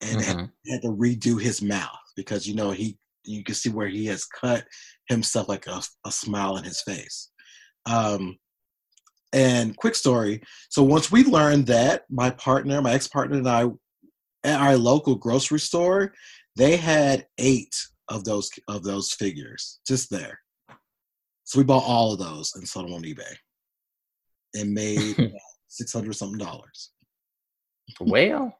[0.00, 0.38] and mm-hmm.
[0.38, 4.06] had, had to redo his mouth because you know he you can see where he
[4.06, 4.64] has cut
[5.08, 7.30] himself like a, a smile in his face.
[7.86, 8.38] Um,
[9.32, 10.42] and quick story.
[10.70, 13.66] So once we learned that, my partner, my ex partner, and I,
[14.44, 16.12] at our local grocery store,
[16.56, 17.74] they had eight
[18.08, 20.40] of those of those figures just there.
[21.44, 23.34] So we bought all of those and sold them on eBay,
[24.54, 25.32] and made
[25.68, 26.90] six hundred something dollars.
[28.00, 28.56] Well,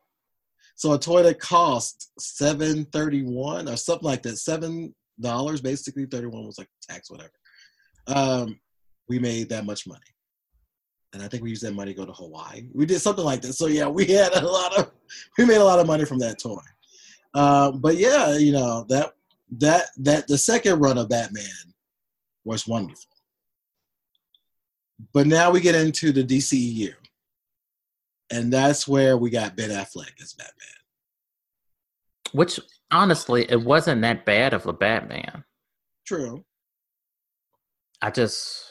[0.77, 6.07] so a toy that cost seven thirty one or something like that, seven dollars basically.
[6.07, 7.33] Thirty one was like tax, whatever.
[8.07, 8.59] Um,
[9.09, 10.01] we made that much money
[11.13, 12.67] and I think we used that money to go to Hawaii.
[12.73, 13.55] We did something like that.
[13.55, 14.91] So yeah, we had a lot of
[15.39, 16.61] we made a lot of money from that toy.
[17.35, 19.13] Uh, but yeah, you know that
[19.59, 21.45] that that the second run of Batman
[22.45, 23.11] was wonderful.
[25.13, 26.95] But now we get into the DCEU.
[28.33, 30.69] And that's where we got Ben Affleck as Batman.
[32.33, 32.61] Which
[32.93, 35.45] honestly, it wasn't that bad of a Batman.
[36.07, 36.45] True.
[38.01, 38.70] I just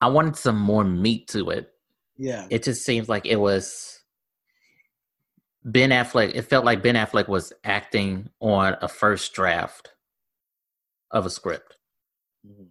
[0.00, 1.70] I wanted some more meat to it.
[2.16, 2.46] Yeah.
[2.50, 4.00] It just seems like it was
[5.64, 6.34] Ben Affleck.
[6.34, 9.92] It felt like Ben Affleck was acting on a first draft
[11.10, 11.76] of a script.
[12.46, 12.64] Mm-hmm.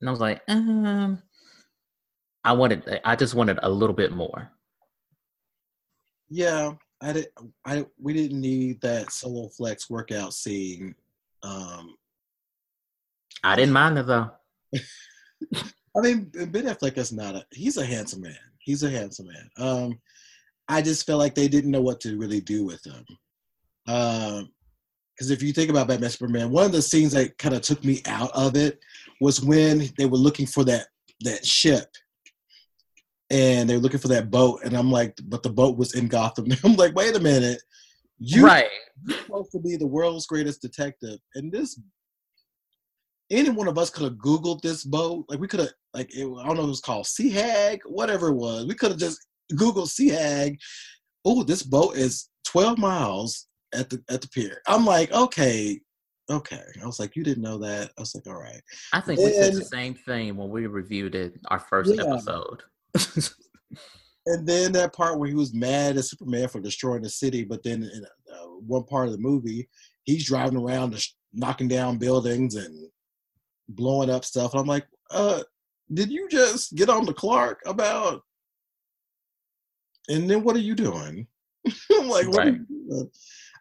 [0.00, 1.22] And I was like, um,
[2.44, 4.50] I wanted, I just wanted a little bit more.
[6.28, 7.26] Yeah, I did.
[7.64, 10.94] I we didn't need that solo flex workout scene.
[11.42, 11.96] Um,
[13.42, 14.30] I didn't mind it though.
[15.96, 17.44] I mean, Ben Affleck is not a.
[17.52, 18.36] He's a handsome man.
[18.58, 19.50] He's a handsome man.
[19.58, 20.00] Um,
[20.68, 23.04] I just felt like they didn't know what to really do with him.
[23.86, 24.50] Um,
[25.14, 27.84] because if you think about Batman Superman, one of the scenes that kind of took
[27.84, 28.80] me out of it
[29.20, 30.86] was when they were looking for that
[31.20, 31.88] that ship,
[33.30, 36.08] and they were looking for that boat, and I'm like, but the boat was in
[36.08, 36.48] Gotham.
[36.64, 37.62] I'm like, wait a minute,
[38.18, 38.66] you right.
[39.06, 41.78] you're supposed to be the world's greatest detective, and this
[43.34, 45.26] any one of us could have Googled this boat.
[45.28, 48.28] Like we could have, like it, I don't know, it was called Sea Hag, whatever
[48.28, 48.66] it was.
[48.66, 49.18] We could have just
[49.52, 50.58] Googled Sea Hag.
[51.24, 54.60] Oh, this boat is 12 miles at the at the pier.
[54.66, 55.80] I'm like, okay,
[56.30, 56.62] okay.
[56.82, 57.90] I was like, you didn't know that.
[57.98, 58.60] I was like, all right.
[58.92, 62.02] I think and, we said the same thing when we reviewed it our first yeah.
[62.02, 62.62] episode.
[64.26, 67.62] and then that part where he was mad at Superman for destroying the city, but
[67.62, 69.68] then in uh, one part of the movie,
[70.04, 70.96] he's driving around
[71.32, 72.88] knocking down buildings and
[73.68, 74.52] blowing up stuff.
[74.52, 75.42] And I'm like, uh,
[75.92, 78.22] did you just get on the Clark about?
[80.08, 81.26] And then what are you doing?
[81.92, 82.58] I'm like, what right.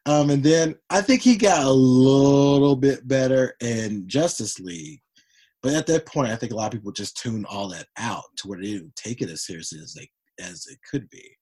[0.05, 4.99] Um, and then I think he got a little bit better in Justice League.
[5.61, 8.25] But at that point, I think a lot of people just tuned all that out
[8.37, 10.09] to where they didn't take it as seriously as they
[10.43, 11.37] as it could be.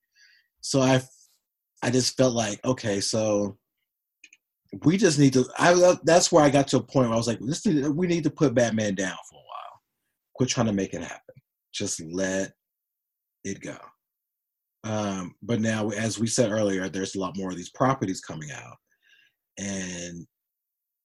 [0.61, 1.01] So I,
[1.81, 3.57] I just felt like, okay, so
[4.85, 5.45] we just need to.
[5.57, 8.23] I that's where I got to a point where I was like, this we need
[8.23, 9.81] to put Batman down for a while.
[10.35, 11.35] Quit trying to make it happen.
[11.73, 12.53] Just let
[13.43, 13.77] it go.
[14.83, 18.49] Um, but now, as we said earlier, there's a lot more of these properties coming
[18.51, 18.77] out,
[19.59, 20.25] and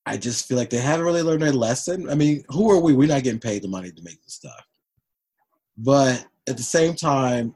[0.07, 2.09] I just feel like they haven't really learned their lesson.
[2.09, 2.95] I mean, who are we?
[2.95, 4.65] We're not getting paid the money to make this stuff.
[5.77, 7.55] But at the same time,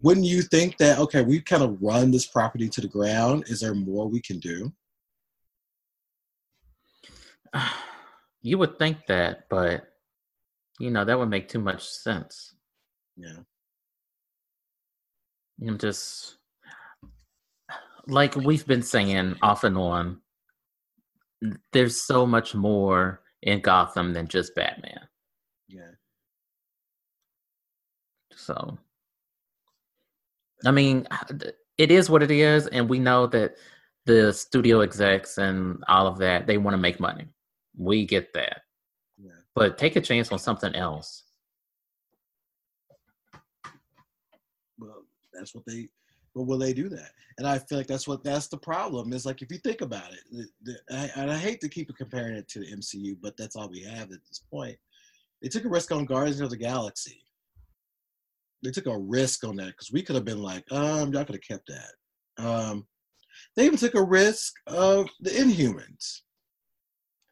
[0.00, 3.44] wouldn't you think that okay, we kind of run this property to the ground?
[3.48, 4.72] Is there more we can do?
[8.42, 9.88] You would think that, but
[10.78, 12.54] you know that would make too much sense.
[13.16, 13.38] Yeah.
[15.66, 16.36] I'm just
[18.06, 20.20] like we've been saying off and on,
[21.72, 25.00] there's so much more in Gotham than just Batman.
[25.68, 25.90] Yeah.
[28.34, 28.78] So,
[30.64, 31.06] I mean,
[31.78, 33.56] it is what it is, and we know that
[34.04, 37.26] the studio execs and all of that they want to make money.
[37.76, 38.62] We get that.
[39.18, 39.30] Yeah.
[39.54, 41.24] But take a chance on something else.
[44.78, 45.88] Well, that's what they.
[46.34, 47.10] But will they do that?
[47.38, 49.12] And I feel like that's what that's the problem.
[49.12, 51.94] Is like if you think about it, the, the, I, and I hate to keep
[51.96, 54.76] comparing it to the MCU, but that's all we have at this point.
[55.42, 57.22] They took a risk on Guardians of the Galaxy.
[58.62, 61.36] They took a risk on that because we could have been like, um, y'all could
[61.36, 62.44] have kept that.
[62.44, 62.86] Um,
[63.54, 66.20] they even took a risk of the Inhumans.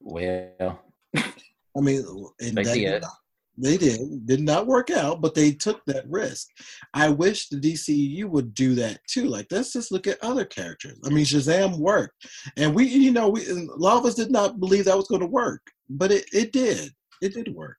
[0.04, 0.80] Well,
[1.16, 2.04] I mean,
[2.40, 3.02] and They did.
[3.02, 3.10] not-
[3.56, 4.26] they did.
[4.26, 6.48] Did not work out, but they took that risk.
[6.92, 9.26] I wish the DCU would do that too.
[9.26, 10.98] Like, let's just look at other characters.
[11.04, 12.26] I mean, Shazam worked,
[12.56, 15.20] and we, you know, we a lot of us did not believe that was going
[15.20, 16.90] to work, but it, it did.
[17.22, 17.76] It did work.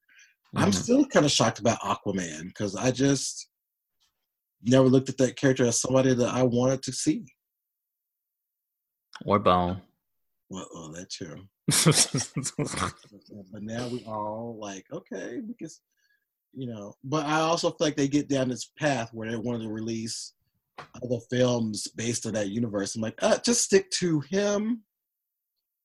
[0.56, 0.76] I'm mhm.
[0.76, 3.50] still kind of shocked about Aquaman because I just
[4.64, 7.26] never looked at that character as somebody that I wanted to see.
[9.26, 9.82] or Bone.
[10.56, 11.42] Well, oh, that's true.
[13.52, 15.68] but now we all like, okay, we can,
[16.54, 16.94] you know.
[17.04, 20.32] But I also feel like they get down this path where they want to release
[21.04, 22.96] other films based on that universe.
[22.96, 24.84] I'm like, uh, just stick to him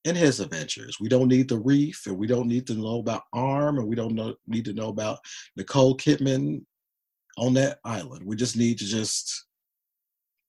[0.05, 0.99] and his adventures.
[1.01, 3.97] We don't need the Reef, and we don't need to know about Orm, and we
[3.97, 5.19] don't know, need to know about
[5.57, 6.65] Nicole Kidman
[7.37, 8.25] on that island.
[8.25, 9.47] We just need to just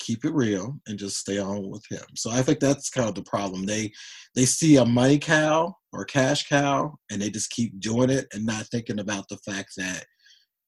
[0.02, 2.04] keep it real and just stay on with him.
[2.16, 3.66] So I think that's kind of the problem.
[3.66, 3.92] They
[4.36, 8.46] they see a money cow or cash cow and they just keep doing it and
[8.46, 10.06] not thinking about the fact that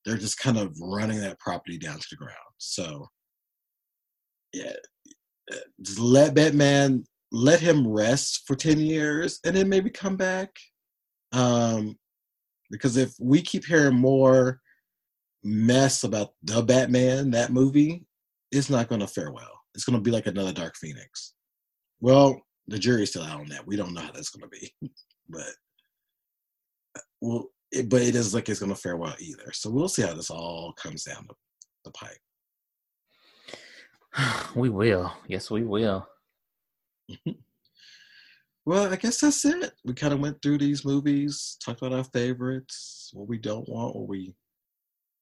[0.06, 2.38] they're just kind of running that property down to the ground.
[2.58, 3.08] So
[4.54, 4.74] yeah,
[5.52, 10.52] uh, just let Batman let him rest for 10 years and then maybe come back.
[11.32, 11.98] Um
[12.70, 14.60] because if we keep hearing more
[15.44, 18.06] mess about the Batman, that movie,
[18.54, 19.60] it's not going to fare well.
[19.76, 21.34] It's going to be like another Dark Phoenix.
[22.00, 23.66] Well, the jury's still out on that.
[23.66, 24.74] We don't know how that's going to be,
[25.30, 25.54] but
[26.96, 29.52] uh, well, it, but it is like it's going to fare well either.
[29.54, 31.36] So we'll see how this all comes down the,
[31.86, 32.18] the pipe.
[34.56, 35.12] we will.
[35.28, 36.08] Yes, we will.
[38.66, 39.74] Well, I guess that's it.
[39.84, 43.96] We kind of went through these movies, talked about our favorites, what we don't want,
[43.96, 44.36] what we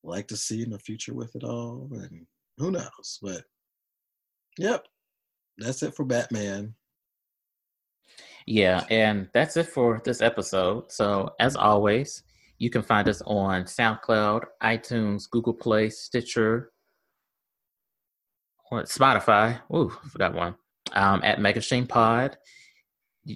[0.04, 2.28] like to see in the future with it all, and
[2.58, 3.20] who knows.
[3.22, 3.44] But
[4.58, 4.86] yep,
[5.58, 6.76] that's it for Batman.
[8.46, 10.92] Yeah, and that's it for this episode.
[10.92, 12.24] So, as always,
[12.58, 16.72] you can find us on SoundCloud, iTunes, Google Play, Stitcher,
[18.72, 19.60] Spotify.
[19.74, 20.56] Ooh, forgot one.
[20.94, 22.38] Um, at Megashine Pod.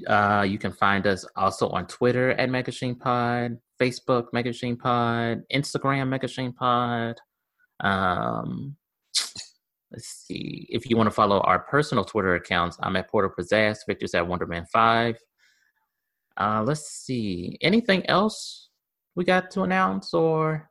[0.08, 6.10] Uh, you can find us also on Twitter at Megashine Pod, Facebook Megashine Pod, Instagram
[6.10, 7.18] Megashine Pod.
[7.82, 8.76] Um,
[9.92, 10.68] let's see.
[10.70, 14.24] If you want to follow our personal Twitter accounts, I'm at Porter Pizzazz, Victor's at
[14.24, 15.16] Wonderman5.
[16.38, 17.58] Uh, let's see.
[17.62, 18.70] Anything else
[19.16, 20.70] we got to announce or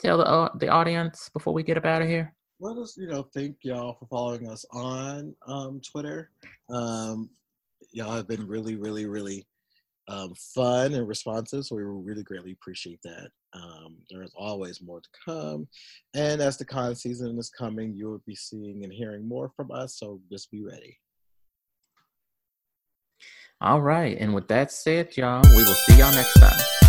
[0.00, 2.34] tell the, uh, the audience before we get up out of here?
[2.58, 6.30] Let us, you know, thank y'all for following us on um, Twitter.
[6.68, 7.30] Um,
[7.92, 9.46] y'all have been really, really, really
[10.08, 13.30] um, fun and responsive, so we really greatly appreciate that.
[13.52, 15.68] Um, there's always more to come,
[16.14, 19.70] and as the con season is coming, you will be seeing and hearing more from
[19.72, 19.98] us.
[19.98, 20.98] So just be ready.
[23.60, 24.16] All right.
[24.18, 26.79] And with that said, y'all, we will see y'all next time.